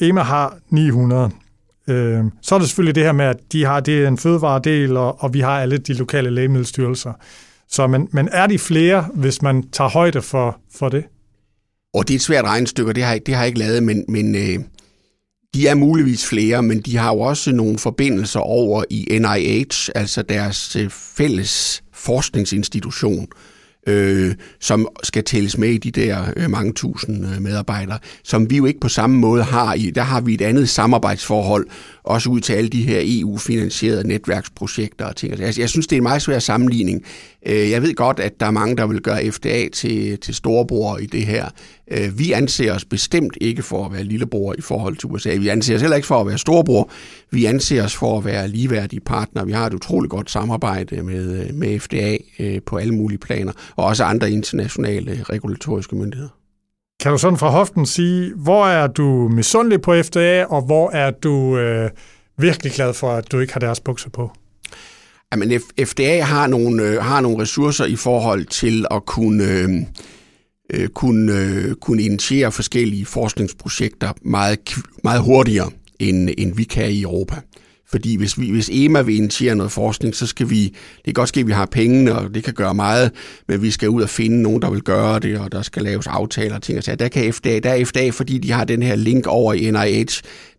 [0.00, 1.30] uh, EMA har 900.
[1.88, 5.22] Øh, så er der selvfølgelig det her med, at de har det en fødevaredel, og,
[5.22, 7.12] og vi har alle de lokale lægemiddelstyrelser.
[7.68, 11.04] Så, men, men er de flere, hvis man tager højde for, for det?
[11.94, 14.04] Og det er et svært regnestykke, og det har, det har jeg ikke lavet, men,
[14.08, 14.58] men øh,
[15.54, 20.22] de er muligvis flere, men de har jo også nogle forbindelser over i NIH, altså
[20.22, 23.57] deres øh, fælles forskningsinstitution, øh,
[23.88, 28.56] Øh, som skal tælles med i de der øh, mange tusind øh, medarbejdere, som vi
[28.56, 29.90] jo ikke på samme måde har i.
[29.90, 31.66] Der har vi et andet samarbejdsforhold,
[32.04, 35.40] også ud til alle de her EU-finansierede netværksprojekter og ting.
[35.40, 37.02] Altså, jeg synes, det er en meget svær sammenligning.
[37.46, 40.98] Øh, jeg ved godt, at der er mange, der vil gøre FDA til, til storebror
[40.98, 41.48] i det her.
[41.90, 45.36] Øh, vi anser os bestemt ikke for at være lillebror i forhold til USA.
[45.36, 46.90] Vi anser os heller ikke for at være storebror.
[47.30, 49.46] Vi anser os for at være ligeværdige partnere.
[49.46, 53.84] Vi har et utroligt godt samarbejde med, med FDA øh, på alle mulige planer, og
[53.84, 56.30] også andre internationale regulatoriske myndigheder.
[57.00, 61.10] Kan du sådan fra hoften sige, hvor er du misundelig på FDA, og hvor er
[61.10, 61.90] du øh,
[62.38, 64.30] virkelig glad for, at du ikke har deres bukser på?
[65.32, 69.68] Jamen, FDA har nogle, øh, har nogle ressourcer i forhold til at kunne, øh,
[70.72, 74.58] øh kunne, øh, kunne initiere forskellige forskningsprojekter meget,
[75.04, 77.34] meget hurtigere, end, end vi kan i Europa.
[77.90, 81.28] Fordi hvis, vi, hvis EMA vil initiere noget forskning, så skal vi, det kan godt
[81.28, 83.10] ske, at vi har pengene, og det kan gøre meget,
[83.48, 86.06] men vi skal ud og finde nogen, der vil gøre det, og der skal laves
[86.06, 86.84] aftaler og ting.
[86.84, 89.70] Så der kan FDA, der er FDA, fordi de har den her link over i
[89.70, 90.06] NIH,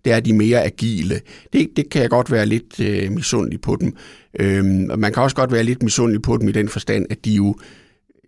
[0.05, 1.21] der er de mere agile.
[1.53, 3.95] Det, det kan jeg godt være lidt øh, misundelig på dem.
[4.39, 7.31] Øhm, man kan også godt være lidt misundelig på dem i den forstand, at de
[7.31, 7.55] jo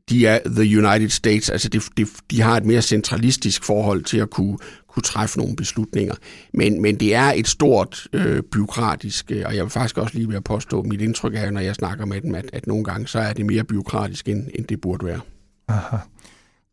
[0.09, 4.17] de er the United States, altså de, de, de har et mere centralistisk forhold til
[4.17, 4.57] at kunne,
[4.93, 6.15] kunne træffe nogle beslutninger.
[6.53, 10.27] Men, men det er et stort øh, byråkratisk, øh, og jeg vil faktisk også lige
[10.27, 13.07] ved at påstå, mit indtryk er, når jeg snakker med dem, at, at nogle gange
[13.07, 15.19] så er det mere byråkratisk, end, end det burde være.
[15.67, 15.97] Aha.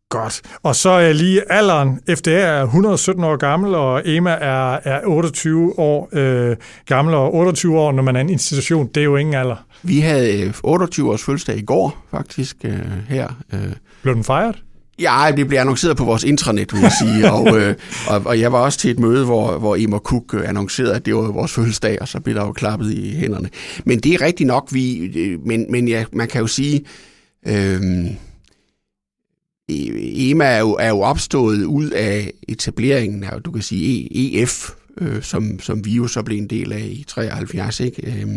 [0.09, 0.41] Godt.
[0.63, 1.99] Og så er lige alderen.
[2.15, 7.79] FDA er 117 år gammel, og EMA er, er 28 år øh, gammel, og 28
[7.79, 9.65] år, når man er en institution, det er jo ingen alder.
[9.83, 13.27] Vi havde 28 øh, års fødselsdag i går, faktisk, øh, her.
[13.53, 13.73] Øh.
[14.01, 14.63] Blev den fejret?
[14.99, 17.31] Ja, det blev annonceret på vores intranet, vil jeg sige.
[17.31, 17.75] og, øh,
[18.07, 21.05] og, og jeg var også til et møde, hvor, hvor Emma Cook øh, annoncerede, at
[21.05, 23.49] det var vores fødselsdag, og så blev der jo klappet i hænderne.
[23.85, 26.85] Men det er rigtigt nok, vi, øh, men, men ja, man kan jo sige,
[27.47, 27.81] øh,
[29.69, 34.69] EMA er jo, er jo opstået ud af etableringen af, du kan sige, EF,
[35.01, 38.07] øh, som, som vi jo så blev en del af i 73, ikke?
[38.07, 38.27] Øh,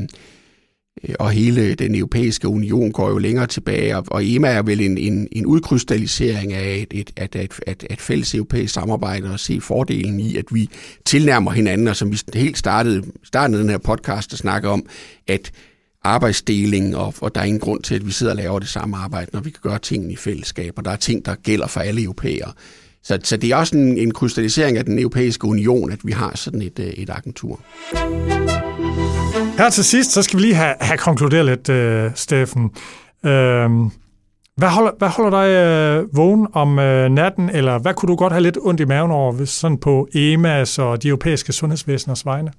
[1.08, 4.98] Øh, og hele den europæiske union går jo længere tilbage, og EMA er vel en,
[4.98, 9.60] en, en udkrystallisering af et, et, et, et, et, et fælles europæisk samarbejde og se
[9.60, 10.70] fordelen i, at vi
[11.04, 14.86] tilnærmer hinanden, og som vi helt startede, startede den her podcast at snakke om,
[15.28, 15.52] at
[16.04, 18.96] arbejdsdeling, og, og der er ingen grund til, at vi sidder og laver det samme
[18.96, 21.80] arbejde, når vi kan gøre tingene i fællesskab, og der er ting, der gælder for
[21.80, 22.52] alle europæere.
[23.02, 26.36] Så, så det er også en, en krystallisering af den europæiske union, at vi har
[26.36, 27.60] sådan et, øh, et agentur.
[29.58, 32.64] Her til sidst, så skal vi lige have, have konkluderet lidt, uh, Steffen.
[32.64, 33.30] Uh,
[34.56, 35.48] hvad holder, hvad holder dig
[36.00, 39.10] uh, vågen om uh, natten, eller hvad kunne du godt have lidt ondt i maven
[39.10, 42.52] over, hvis sådan på EMAs og de europæiske sundhedsvæseners vegne?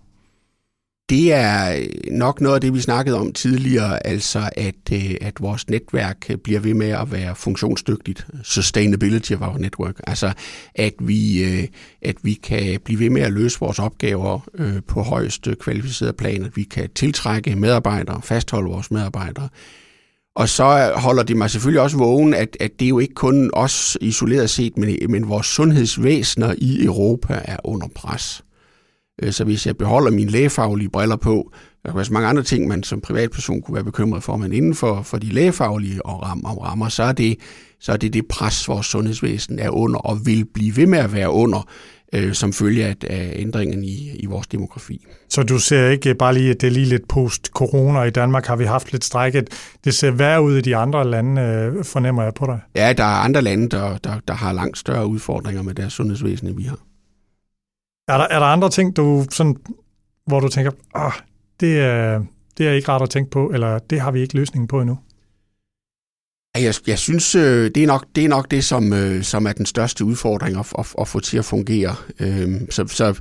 [1.10, 5.34] Det er øh, nok noget af det, vi snakkede om tidligere, altså at, øh, at
[5.42, 8.28] vores netværk øh, bliver ved med at være funktionsdygtigt.
[8.44, 10.02] Sustainability of our network.
[10.08, 10.34] Altså
[10.76, 11.44] at vi,
[12.02, 14.40] at vi kan blive ved med at løse vores opgaver
[14.88, 19.50] på højst kvalificeret plan, at vi kan tiltrække medarbejdere, fastholde vores medarbejdere.
[20.36, 23.50] Og så holder det mig selvfølgelig også vågen, at, at det er jo ikke kun
[23.54, 28.44] os isoleret set, men, men vores sundhedsvæsener i Europa er under pres.
[29.22, 31.52] Øh, så hvis jeg beholder mine lægefaglige briller på,
[31.84, 34.54] der kan være så mange andre ting, man som privatperson kunne være bekymret for, men
[34.54, 37.38] inden for, for de lægefaglige og ram, og rammer, så er, det,
[37.80, 41.14] så er det det pres, vores sundhedsvæsen er under og vil blive ved med at
[41.14, 41.68] være under,
[42.14, 45.06] øh, som følge af, af ændringen i, i vores demografi.
[45.30, 48.56] Så du ser ikke bare lige, at det er lige lidt post-corona i Danmark, har
[48.56, 49.76] vi haft lidt strækket.
[49.84, 52.60] Det ser værre ud i de andre lande, øh, fornemmer jeg på dig.
[52.76, 56.48] Ja, der er andre lande, der, der, der har langt større udfordringer med deres sundhedsvæsen,
[56.48, 56.80] end vi har.
[58.08, 59.56] Er der, er der andre ting, du sådan,
[60.28, 61.12] hvor du tænker, ah,
[61.60, 62.24] det er,
[62.58, 64.98] det er ikke rart at tænke på, eller det har vi ikke løsningen på endnu?
[66.58, 69.52] Jeg, jeg synes, øh, det er nok det, er nok det som, øh, som er
[69.52, 71.96] den største udfordring at, at, at få til at fungere.
[72.20, 73.20] Øhm, så, så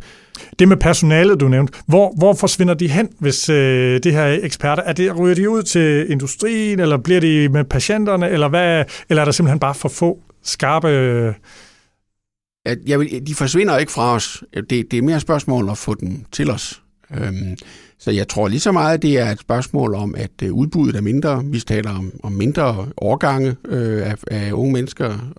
[0.59, 4.83] det med personalet, du nævnte, hvor, hvor forsvinder de hen, hvis øh, det her eksperter,
[4.83, 9.21] er det, ryger de ud til industrien, eller bliver de med patienterne, eller, hvad, eller
[9.21, 11.35] er der simpelthen bare for få skarpe...
[12.87, 14.45] Jeg vil, de forsvinder ikke fra os.
[14.55, 16.83] Det, det er mere et spørgsmål at få dem til os.
[17.15, 17.57] Øhm,
[17.99, 21.01] så jeg tror lige så meget, det er et spørgsmål om, at øh, udbuddet er
[21.01, 21.45] mindre.
[21.45, 25.35] Vi taler om, om mindre årgange øh, af, af unge mennesker,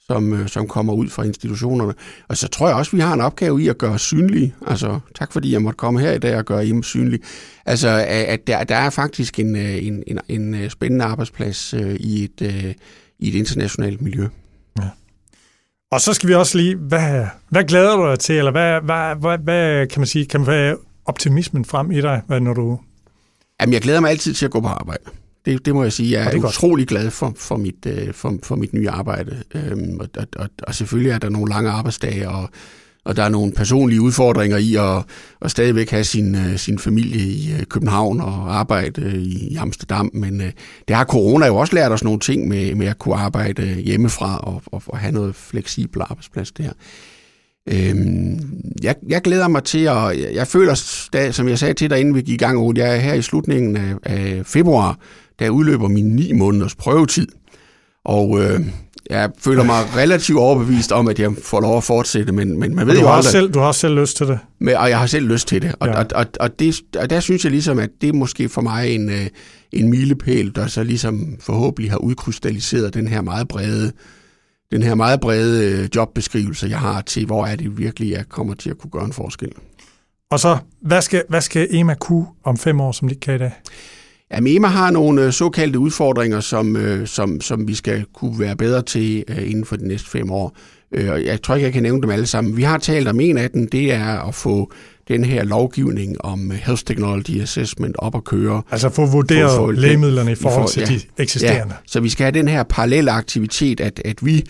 [0.00, 1.94] som, øh, som kommer ud fra institutionerne.
[2.28, 4.54] Og så tror jeg også, vi har en opgave i at gøre os synlige.
[4.66, 7.22] Altså, tak fordi jeg måtte komme her i dag og gøre I synlige.
[7.66, 12.24] Altså, at der, der er faktisk en, øh, en, en, en øh, spændende arbejdsplads i
[12.24, 12.40] et,
[13.18, 14.26] i et internationalt miljø.
[15.90, 19.16] Og så skal vi også lige, hvad, hvad glæder du dig til, eller hvad, hvad,
[19.16, 22.78] hvad, hvad kan man sige, kan man være optimismen frem i dig, hvad, når du...
[23.60, 25.02] Jamen, jeg glæder mig altid til at gå på arbejde.
[25.44, 26.12] Det, det må jeg sige.
[26.12, 29.42] Jeg er, er utrolig glad for, for, mit, øh, for, for mit nye arbejde.
[29.54, 32.50] Øhm, og, og, og, og selvfølgelig er der nogle lange arbejdsdage, og,
[33.06, 35.04] og der er nogle personlige udfordringer i at,
[35.42, 40.10] at stadigvæk have sin, øh, sin familie i øh, København og arbejde øh, i Amsterdam.
[40.14, 40.40] Men
[40.88, 44.38] det har corona jo også lært os nogle ting med, med at kunne arbejde hjemmefra
[44.38, 46.70] og, og, og have noget fleksibel arbejdsplads der.
[47.68, 48.40] Øhm,
[48.82, 50.74] jeg, jeg glæder mig til, at jeg føler,
[51.32, 53.22] som jeg sagde til dig, inden vi gik i gang, at jeg er her i
[53.22, 54.98] slutningen af, af februar,
[55.38, 57.28] der udløber min ni måneders prøvetid.
[58.04, 58.60] Og øh,
[59.10, 62.86] jeg føler mig relativt overbevist om, at jeg får lov at fortsætte, men, men man
[62.86, 63.32] ved du jo har aldrig...
[63.32, 64.38] Selv, du har selv lyst til det.
[64.58, 65.74] Men, og jeg har selv lyst til det.
[65.80, 65.98] Og, ja.
[65.98, 68.94] og, og, og, det, og der synes jeg ligesom, at det er måske for mig
[68.94, 69.26] en, øh,
[69.72, 73.92] en milepæl, der så ligesom forhåbentlig har udkrystalliseret den her meget brede
[74.72, 78.54] den her meget brede øh, jobbeskrivelse, jeg har til, hvor er det virkelig, jeg kommer
[78.54, 79.52] til at kunne gøre en forskel.
[80.30, 83.34] Og så, hvad skal, hvad skal EMA kunne om fem år, som de ikke kan
[83.34, 83.52] i dag?
[84.32, 88.56] Jamen, EMA har nogle øh, såkaldte udfordringer, som, øh, som, som vi skal kunne være
[88.56, 90.56] bedre til øh, inden for de næste fem år.
[90.92, 92.56] Jeg tror ikke, jeg kan nævne dem alle sammen.
[92.56, 94.72] Vi har talt om en af dem, det er at få
[95.08, 98.62] den her lovgivning om Health Technology Assessment op at køre.
[98.70, 101.74] Altså få vurderet få, få lægemidlerne i forhold til ja, de eksisterende.
[101.74, 104.44] Ja, så vi skal have den her parallelle aktivitet, at, at vi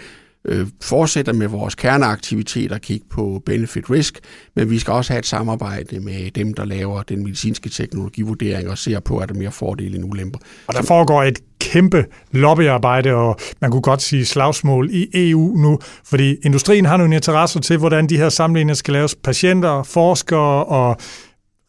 [0.49, 4.19] øh, fortsætter med vores kerneaktiviteter, kigge på benefit risk,
[4.57, 8.79] men vi skal også have et samarbejde med dem, der laver den medicinske teknologivurdering og
[8.79, 10.39] ser på, at der er mere fordele end ulemper.
[10.67, 15.79] Og der foregår et kæmpe lobbyarbejde, og man kunne godt sige slagsmål i EU nu,
[16.05, 19.15] fordi industrien har nogle interesser til, hvordan de her sammenligninger skal laves.
[19.15, 20.97] Patienter, forskere og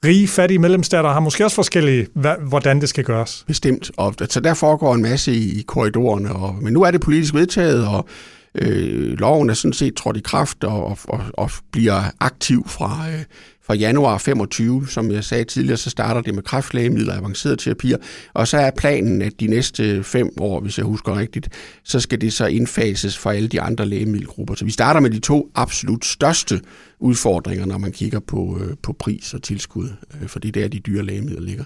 [0.05, 2.07] rige, fattige medlemsstater har måske også forskellige,
[2.47, 3.43] hvordan det skal gøres.
[3.47, 7.01] Bestemt, og så der foregår en masse i, i korridorerne, og, men nu er det
[7.01, 8.07] politisk vedtaget, og
[8.55, 13.23] Øh, loven er sådan set trådt i kraft og, og, og bliver aktiv fra, øh,
[13.67, 14.87] fra januar 25.
[14.87, 17.97] Som jeg sagde tidligere, så starter det med kræftlægemidler og avancerede terapier.
[18.33, 21.49] Og så er planen, at de næste fem år, hvis jeg husker rigtigt,
[21.83, 24.55] så skal det så indfases for alle de andre lægemiddelgrupper.
[24.55, 26.61] Så vi starter med de to absolut største
[26.99, 29.89] udfordringer, når man kigger på, øh, på pris og tilskud,
[30.21, 31.63] øh, fordi det er de dyre lægemidler ligger.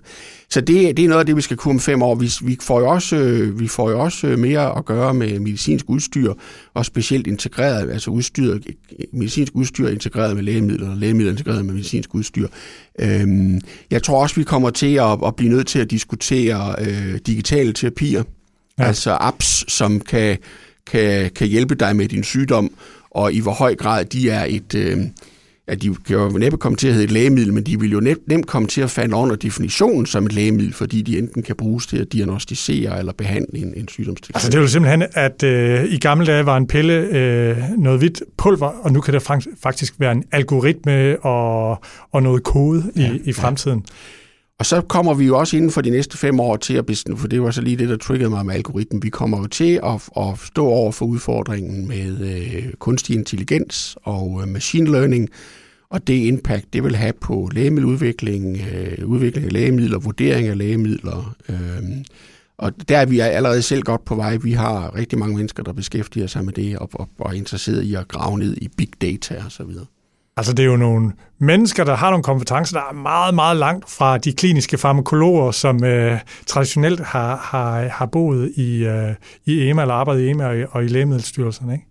[0.49, 2.15] Så det, det er noget af det, vi skal kunne om fem år.
[2.15, 5.89] Vi, vi får jo også, øh, vi får jo også mere at gøre med medicinsk
[5.89, 6.34] udstyr,
[6.73, 8.59] og specielt integreret, altså udstyr,
[9.13, 12.47] medicinsk udstyr integreret med lægemidler, og lægemidler integreret med medicinsk udstyr.
[12.99, 13.61] Øhm,
[13.91, 17.73] jeg tror også, vi kommer til at, at blive nødt til at diskutere øh, digitale
[17.73, 18.23] terapier,
[18.79, 18.84] ja.
[18.84, 20.38] altså apps, som kan,
[20.88, 22.71] kan, kan hjælpe dig med din sygdom,
[23.12, 24.76] og i hvor høj grad de er et...
[24.76, 24.97] Øh,
[25.68, 27.99] at de kan jo næppe komme til at hedde et lægemiddel, men de vil jo
[27.99, 31.55] nemt, nemt komme til at falde under definitionen som et lægemiddel, fordi de enten kan
[31.55, 34.36] bruges til at diagnostisere eller behandle en, en sygdomstilstand.
[34.36, 37.99] Altså det er jo simpelthen, at øh, i gamle dage var en pille øh, noget
[37.99, 39.22] hvidt pulver, og nu kan det
[39.62, 43.86] faktisk være en algoritme og, og noget kode i, ja, i fremtiden.
[43.88, 43.93] Ja.
[44.62, 47.18] Og så kommer vi jo også inden for de næste fem år til at bestemme,
[47.18, 49.03] for det var så lige det, der triggede mig med algoritmen.
[49.03, 54.39] Vi kommer jo til at, at stå over for udfordringen med øh, kunstig intelligens og
[54.41, 55.30] øh, machine learning,
[55.89, 61.36] og det impact, det vil have på lægemiddeludvikling, øh, udvikling af lægemidler, vurdering af lægemidler.
[61.49, 61.84] Øh,
[62.57, 64.38] og der er vi allerede selv godt på vej.
[64.38, 67.84] Vi har rigtig mange mennesker, der beskæftiger sig med det og, og, og er interesseret
[67.84, 69.70] i at grave ned i big data osv.
[70.42, 73.89] Altså det er jo nogle mennesker, der har nogle kompetencer, der er meget, meget langt
[73.89, 79.14] fra de kliniske farmakologer, som øh, traditionelt har, har, har boet i, øh,
[79.46, 81.86] i EMA eller arbejdet i EMA og i, og i Lægemiddelstyrelsen, ikke?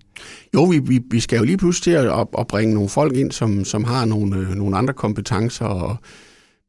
[0.55, 3.33] Jo, vi, vi, vi skal jo lige pludselig til at, at bringe nogle folk ind,
[3.33, 5.65] som, som har nogle, øh, nogle andre kompetencer.
[5.65, 5.97] Og,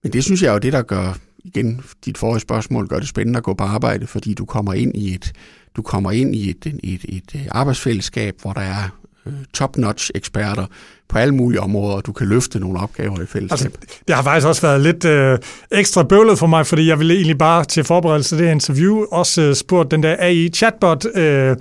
[0.03, 3.07] men det synes jeg er jo det, der gør, igen, dit forrige spørgsmål, gør det
[3.07, 5.31] spændende at gå på arbejde, fordi du kommer ind i et,
[5.75, 8.89] du kommer ind i et, et, et, et arbejdsfællesskab, hvor der er
[9.25, 10.65] øh, top-notch eksperter
[11.11, 13.51] på alle mulige områder, og du kan løfte nogle opgaver i fællesskab.
[13.51, 13.69] Altså,
[14.07, 15.37] det har faktisk også været lidt øh,
[15.71, 19.05] ekstra bøvlet for mig, fordi jeg ville egentlig bare til forberedelse af det her interview
[19.11, 21.55] også øh, spurgt den der AI-chatbot, øh,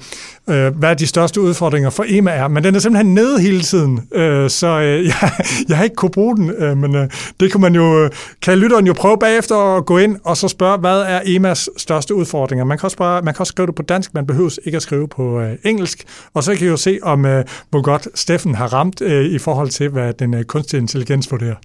[0.50, 4.00] øh, hvad de største udfordringer for EMA er, men den er simpelthen nede hele tiden,
[4.14, 5.32] øh, så øh, jeg,
[5.68, 7.08] jeg har ikke kunne bruge den, øh, men øh,
[7.40, 8.10] det kan man jo, øh,
[8.42, 12.14] kan lytteren jo prøve bagefter at gå ind og så spørge, hvad er EMAs største
[12.14, 12.64] udfordringer.
[12.64, 14.82] Man kan også, bare, man kan også skrive det på dansk, man behøver ikke at
[14.82, 18.54] skrive på øh, engelsk, og så kan I jo se, om øh, hvor godt Steffen
[18.54, 21.56] har ramt øh, i forhold til, hvad den øh, kunstige intelligens vurderer.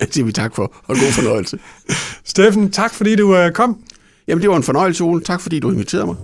[0.00, 1.58] Det siger vi tak for, og god fornøjelse.
[2.24, 3.78] Steffen, tak fordi du øh, kom.
[4.28, 5.20] Jamen, det var en fornøjelse, Ole.
[5.20, 6.16] Tak fordi du inviterede mig.